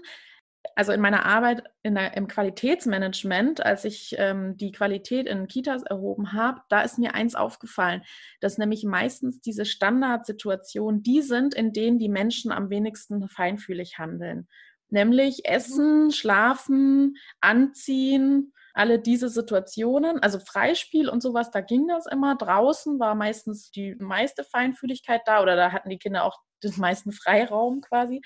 [0.75, 5.83] also in meiner Arbeit in der, im Qualitätsmanagement, als ich ähm, die Qualität in Kitas
[5.83, 8.03] erhoben habe, da ist mir eins aufgefallen,
[8.41, 14.47] dass nämlich meistens diese Standardsituationen die sind, in denen die Menschen am wenigsten feinfühlig handeln.
[14.89, 15.53] Nämlich mhm.
[15.55, 22.35] Essen, Schlafen, Anziehen, alle diese Situationen, also Freispiel und sowas, da ging das immer.
[22.35, 27.11] Draußen war meistens die meiste Feinfühligkeit da oder da hatten die Kinder auch den meisten
[27.11, 28.21] Freiraum quasi.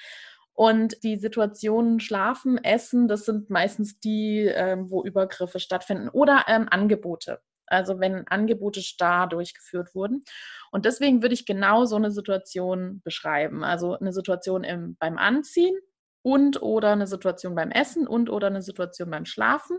[0.53, 6.67] Und die Situationen Schlafen, Essen, das sind meistens die, ähm, wo Übergriffe stattfinden oder ähm,
[6.69, 7.41] Angebote.
[7.67, 10.23] Also wenn Angebote starr durchgeführt wurden.
[10.71, 13.63] Und deswegen würde ich genau so eine Situation beschreiben.
[13.63, 15.75] Also eine Situation im, beim Anziehen
[16.21, 19.77] und oder eine Situation beim Essen und oder eine Situation beim Schlafen.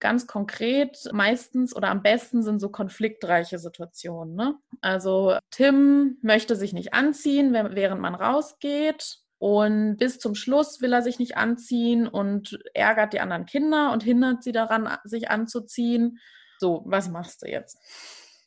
[0.00, 4.36] Ganz konkret, meistens oder am besten sind so konfliktreiche Situationen.
[4.36, 4.54] Ne?
[4.80, 9.18] Also Tim möchte sich nicht anziehen, während man rausgeht.
[9.38, 14.02] Und bis zum Schluss will er sich nicht anziehen und ärgert die anderen Kinder und
[14.02, 16.18] hindert sie daran, sich anzuziehen.
[16.58, 17.78] So, was machst du jetzt?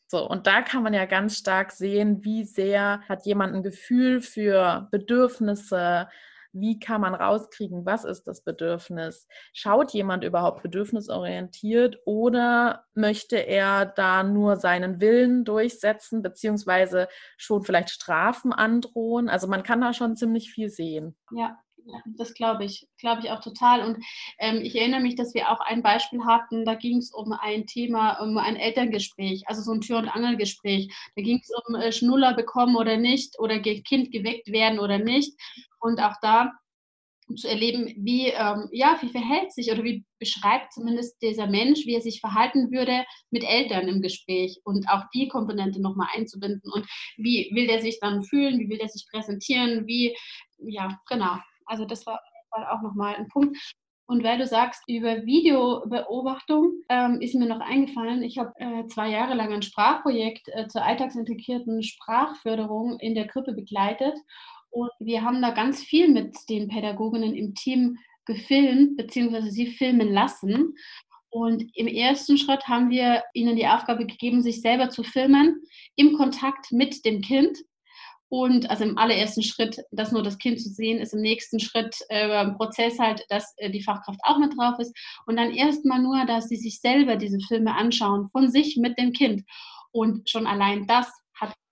[0.08, 4.20] So, und da kann man ja ganz stark sehen, wie sehr hat jemand ein Gefühl
[4.20, 6.10] für Bedürfnisse,
[6.54, 9.28] wie kann man rauskriegen, was ist das Bedürfnis?
[9.54, 17.90] Schaut jemand überhaupt bedürfnisorientiert oder möchte er da nur seinen Willen durchsetzen, beziehungsweise schon vielleicht
[17.90, 19.30] Strafen androhen?
[19.30, 21.16] Also man kann da schon ziemlich viel sehen.
[21.32, 21.58] Ja,
[22.06, 23.82] das glaube ich, glaube ich auch total.
[23.82, 24.04] Und
[24.40, 27.66] ähm, ich erinnere mich, dass wir auch ein Beispiel hatten, da ging es um ein
[27.66, 30.94] Thema, um ein Elterngespräch, also so ein Tür- und Angelgespräch.
[31.16, 35.34] Da ging es um äh, Schnuller bekommen oder nicht oder Kind geweckt werden oder nicht
[35.80, 36.52] und auch da
[37.38, 41.96] zu erleben, wie, ähm, ja, wie verhält sich oder wie beschreibt zumindest dieser Mensch, wie
[41.96, 46.86] er sich verhalten würde mit Eltern im Gespräch und auch die Komponente nochmal einzubinden und
[47.18, 50.16] wie will der sich dann fühlen, wie will der sich präsentieren, wie,
[50.60, 51.38] ja, genau.
[51.72, 53.58] Also das war auch nochmal ein Punkt.
[54.06, 59.10] Und weil du sagst, über Videobeobachtung ähm, ist mir noch eingefallen, ich habe äh, zwei
[59.10, 64.16] Jahre lang ein Sprachprojekt äh, zur alltagsintegrierten Sprachförderung in der Krippe begleitet.
[64.70, 70.12] Und wir haben da ganz viel mit den Pädagoginnen im Team gefilmt, beziehungsweise sie filmen
[70.12, 70.76] lassen.
[71.30, 75.62] Und im ersten Schritt haben wir ihnen die Aufgabe gegeben, sich selber zu filmen
[75.96, 77.58] im Kontakt mit dem Kind.
[78.34, 81.98] Und also im allerersten Schritt, dass nur das Kind zu sehen ist, im nächsten Schritt
[82.08, 84.96] äh, Prozess halt, dass äh, die Fachkraft auch mit drauf ist.
[85.26, 89.12] Und dann erstmal nur, dass sie sich selber diese Filme anschauen, von sich mit dem
[89.12, 89.44] Kind.
[89.92, 91.12] Und schon allein das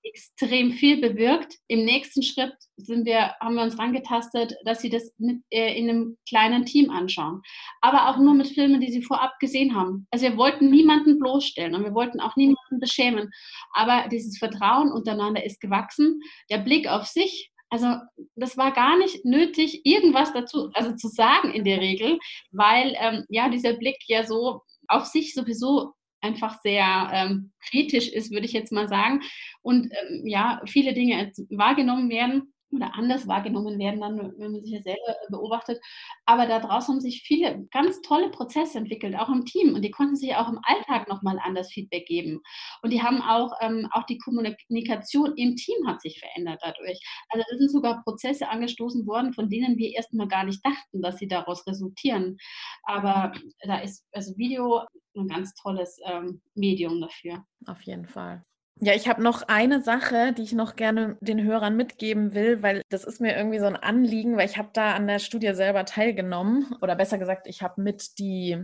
[0.10, 1.56] extrem viel bewirkt.
[1.68, 5.90] Im nächsten Schritt sind wir, haben wir uns rangetastet, dass sie das mit, äh, in
[5.90, 7.42] einem kleinen Team anschauen.
[7.82, 10.08] Aber auch nur mit Filmen, die sie vorab gesehen haben.
[10.12, 13.30] Also wir wollten niemanden bloßstellen und wir wollten auch niemanden beschämen.
[13.74, 16.22] Aber dieses Vertrauen untereinander ist gewachsen.
[16.50, 17.98] Der Blick auf sich also
[18.36, 22.18] das war gar nicht nötig, irgendwas dazu also zu sagen in der Regel,
[22.52, 28.32] weil ähm, ja dieser Blick ja so auf sich sowieso einfach sehr ähm, kritisch ist,
[28.32, 29.22] würde ich jetzt mal sagen.
[29.62, 34.72] Und ähm, ja, viele Dinge wahrgenommen werden oder anders wahrgenommen werden, dann, wenn man sich
[34.72, 35.80] ja selber beobachtet.
[36.26, 39.74] Aber da draußen haben sich viele ganz tolle Prozesse entwickelt, auch im Team.
[39.74, 42.42] Und die konnten sich auch im Alltag nochmal anders Feedback geben.
[42.82, 47.00] Und die haben auch, ähm, auch die Kommunikation im Team hat sich verändert dadurch.
[47.30, 51.18] Also es sind sogar Prozesse angestoßen worden, von denen wir erstmal gar nicht dachten, dass
[51.18, 52.38] sie daraus resultieren.
[52.84, 54.84] Aber da ist also Video
[55.16, 57.44] ein ganz tolles ähm, Medium dafür.
[57.66, 58.44] Auf jeden Fall.
[58.82, 62.82] Ja, ich habe noch eine Sache, die ich noch gerne den Hörern mitgeben will, weil
[62.88, 65.84] das ist mir irgendwie so ein Anliegen, weil ich habe da an der Studie selber
[65.84, 66.74] teilgenommen.
[66.82, 68.58] Oder besser gesagt, ich habe mit die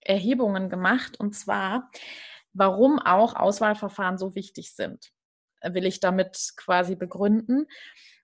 [0.00, 1.20] Erhebungen gemacht.
[1.20, 1.90] Und zwar,
[2.54, 5.12] warum auch Auswahlverfahren so wichtig sind,
[5.62, 7.66] will ich damit quasi begründen.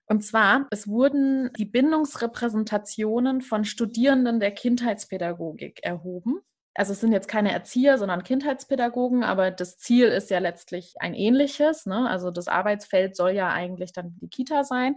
[0.07, 6.41] Und zwar, es wurden die Bindungsrepräsentationen von Studierenden der Kindheitspädagogik erhoben
[6.77, 11.15] also es sind jetzt keine Erzieher, sondern Kindheitspädagogen, aber das Ziel ist ja letztlich ein
[11.15, 11.87] ähnliches.
[11.87, 12.07] Ne?
[12.07, 14.95] Also das Arbeitsfeld soll ja eigentlich dann die Kita sein.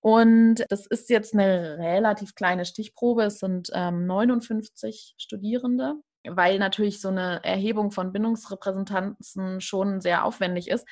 [0.00, 3.24] Und das ist jetzt eine relativ kleine Stichprobe.
[3.24, 10.68] Es sind ähm, 59 Studierende, weil natürlich so eine Erhebung von Bindungsrepräsentanzen schon sehr aufwendig
[10.68, 10.86] ist.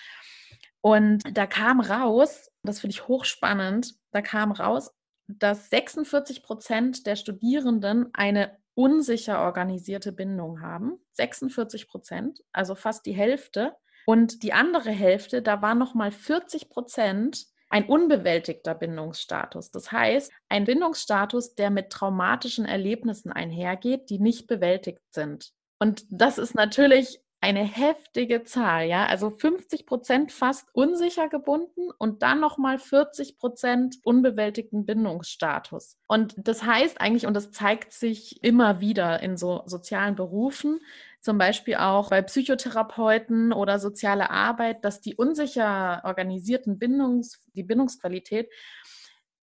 [0.80, 4.90] Und da kam raus, das finde ich hochspannend, da kam raus,
[5.26, 10.98] dass 46 Prozent der Studierenden eine unsicher organisierte Bindung haben.
[11.12, 13.74] 46 Prozent, also fast die Hälfte.
[14.06, 19.70] Und die andere Hälfte, da waren nochmal 40 Prozent ein unbewältigter Bindungsstatus.
[19.70, 25.52] Das heißt, ein Bindungsstatus, der mit traumatischen Erlebnissen einhergeht, die nicht bewältigt sind.
[25.78, 29.06] Und das ist natürlich eine heftige Zahl, ja.
[29.06, 35.98] Also 50 Prozent fast unsicher gebunden und dann nochmal 40 Prozent unbewältigten Bindungsstatus.
[36.06, 40.80] Und das heißt eigentlich, und das zeigt sich immer wieder in so sozialen Berufen,
[41.20, 48.50] zum Beispiel auch bei Psychotherapeuten oder soziale Arbeit, dass die unsicher organisierten Bindungs, die Bindungsqualität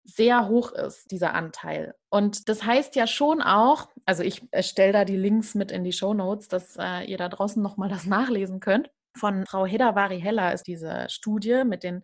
[0.05, 1.94] sehr hoch ist, dieser Anteil.
[2.11, 5.92] Und das heißt ja schon auch, also ich stelle da die Links mit in die
[5.92, 8.90] Show Notes, dass äh, ihr da draußen nochmal das nachlesen könnt.
[9.16, 12.02] Von Frau Hedavari Heller ist diese Studie mit dem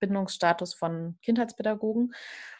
[0.00, 2.14] Bindungsstatus von Kindheitspädagogen.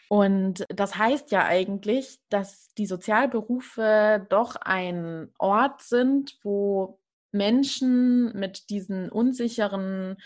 [0.09, 6.99] Und das heißt ja eigentlich, dass die Sozialberufe doch ein Ort sind, wo
[7.31, 10.17] Menschen mit diesen unsicheren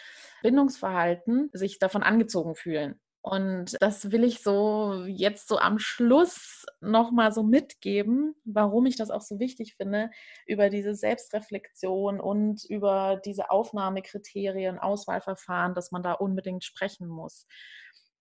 [0.42, 3.00] Bindungsverhalten sich davon angezogen fühlen.
[3.30, 9.12] Und das will ich so jetzt so am Schluss nochmal so mitgeben, warum ich das
[9.12, 10.12] auch so wichtig finde,
[10.46, 17.48] über diese Selbstreflexion und über diese Aufnahmekriterien, Auswahlverfahren, dass man da unbedingt sprechen muss.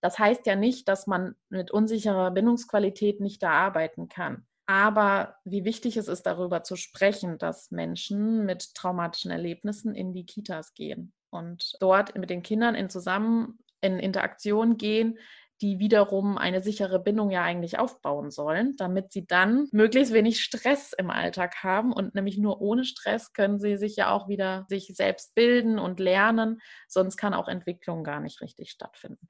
[0.00, 4.44] Das heißt ja nicht, dass man mit unsicherer Bindungsqualität nicht da arbeiten kann.
[4.66, 10.26] Aber wie wichtig es ist, darüber zu sprechen, dass Menschen mit traumatischen Erlebnissen in die
[10.26, 15.18] Kitas gehen und dort mit den Kindern in Zusammenarbeit in Interaktion gehen,
[15.62, 20.92] die wiederum eine sichere Bindung ja eigentlich aufbauen sollen, damit sie dann möglichst wenig Stress
[20.92, 24.92] im Alltag haben und nämlich nur ohne Stress können sie sich ja auch wieder sich
[24.94, 29.28] selbst bilden und lernen, sonst kann auch Entwicklung gar nicht richtig stattfinden.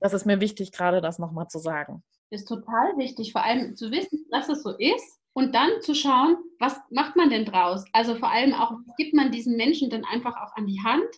[0.00, 2.02] Das ist mir wichtig, gerade das nochmal zu sagen.
[2.30, 6.36] Ist total wichtig, vor allem zu wissen, dass es so ist und dann zu schauen,
[6.58, 7.84] was macht man denn draus?
[7.92, 11.08] Also vor allem auch, was gibt man diesen Menschen dann einfach auch an die Hand,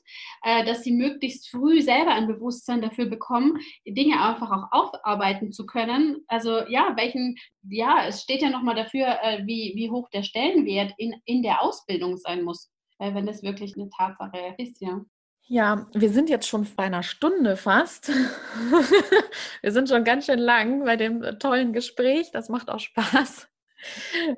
[0.43, 5.67] äh, dass sie möglichst früh selber ein Bewusstsein dafür bekommen, Dinge einfach auch aufarbeiten zu
[5.67, 6.25] können.
[6.29, 7.37] Also ja, welchen,
[7.69, 11.63] ja, es steht ja nochmal dafür, äh, wie, wie hoch der Stellenwert in, in der
[11.63, 15.01] Ausbildung sein muss, äh, wenn das wirklich eine Tatsache ist, ja.
[15.47, 18.09] Ja, wir sind jetzt schon bei einer Stunde fast.
[19.61, 22.31] wir sind schon ganz schön lang bei dem tollen Gespräch.
[22.33, 23.49] Das macht auch Spaß.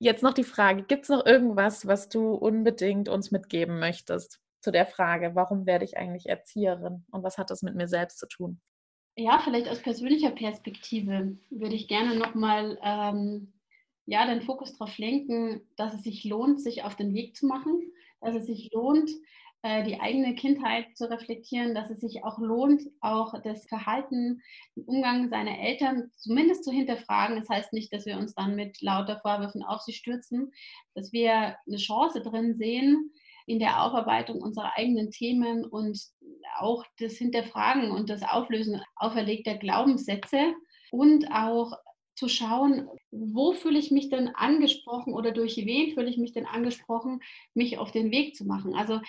[0.00, 4.72] Jetzt noch die Frage, gibt es noch irgendwas, was du unbedingt uns mitgeben möchtest zu
[4.72, 8.26] der Frage, warum werde ich eigentlich Erzieherin und was hat das mit mir selbst zu
[8.26, 8.60] tun?
[9.16, 13.52] Ja, vielleicht aus persönlicher Perspektive würde ich gerne nochmal ähm,
[14.06, 17.80] ja, den Fokus darauf lenken, dass es sich lohnt, sich auf den Weg zu machen,
[18.20, 19.10] dass es sich lohnt,
[19.62, 24.42] äh, die eigene Kindheit zu reflektieren, dass es sich auch lohnt, auch das Verhalten,
[24.76, 27.36] den Umgang seiner Eltern zumindest zu hinterfragen.
[27.36, 30.52] Das heißt nicht, dass wir uns dann mit lauter Vorwürfen auf sie stürzen,
[30.94, 33.12] dass wir eine Chance drin sehen,
[33.46, 36.00] in der Aufarbeitung unserer eigenen Themen und
[36.58, 40.54] auch das Hinterfragen und das Auflösen auferlegter Glaubenssätze
[40.90, 41.72] und auch
[42.16, 46.46] zu schauen, wo fühle ich mich denn angesprochen oder durch wen fühle ich mich denn
[46.46, 47.20] angesprochen,
[47.54, 48.74] mich auf den Weg zu machen.
[48.74, 49.00] Also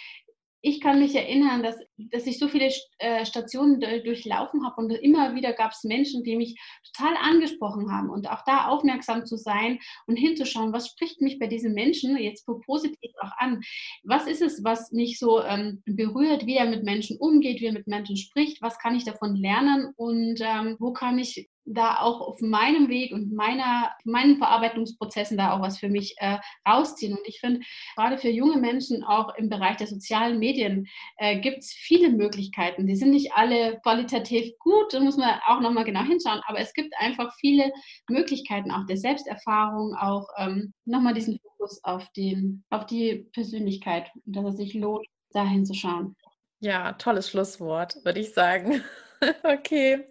[0.61, 5.35] ich kann mich erinnern, dass, dass ich so viele äh, Stationen durchlaufen habe und immer
[5.35, 6.59] wieder gab es Menschen, die mich
[6.93, 11.47] total angesprochen haben und auch da aufmerksam zu sein und hinzuschauen, was spricht mich bei
[11.47, 13.61] diesen Menschen jetzt positiv auch an?
[14.03, 17.73] Was ist es, was mich so ähm, berührt, wie er mit Menschen umgeht, wie er
[17.73, 18.61] mit Menschen spricht?
[18.61, 23.11] Was kann ich davon lernen und ähm, wo kann ich da auch auf meinem Weg
[23.11, 26.37] und meiner, meinen Verarbeitungsprozessen da auch was für mich äh,
[26.67, 27.13] rausziehen.
[27.13, 27.61] Und ich finde,
[27.95, 30.87] gerade für junge Menschen auch im Bereich der sozialen Medien
[31.17, 32.87] äh, gibt es viele Möglichkeiten.
[32.87, 36.73] Die sind nicht alle qualitativ gut, da muss man auch nochmal genau hinschauen, aber es
[36.73, 37.71] gibt einfach viele
[38.09, 44.45] Möglichkeiten auch der Selbsterfahrung, auch ähm, nochmal diesen Fokus auf, den, auf die Persönlichkeit, dass
[44.45, 46.15] es sich lohnt, dahin zu schauen.
[46.59, 48.81] Ja, tolles Schlusswort, würde ich sagen.
[49.43, 50.05] Okay.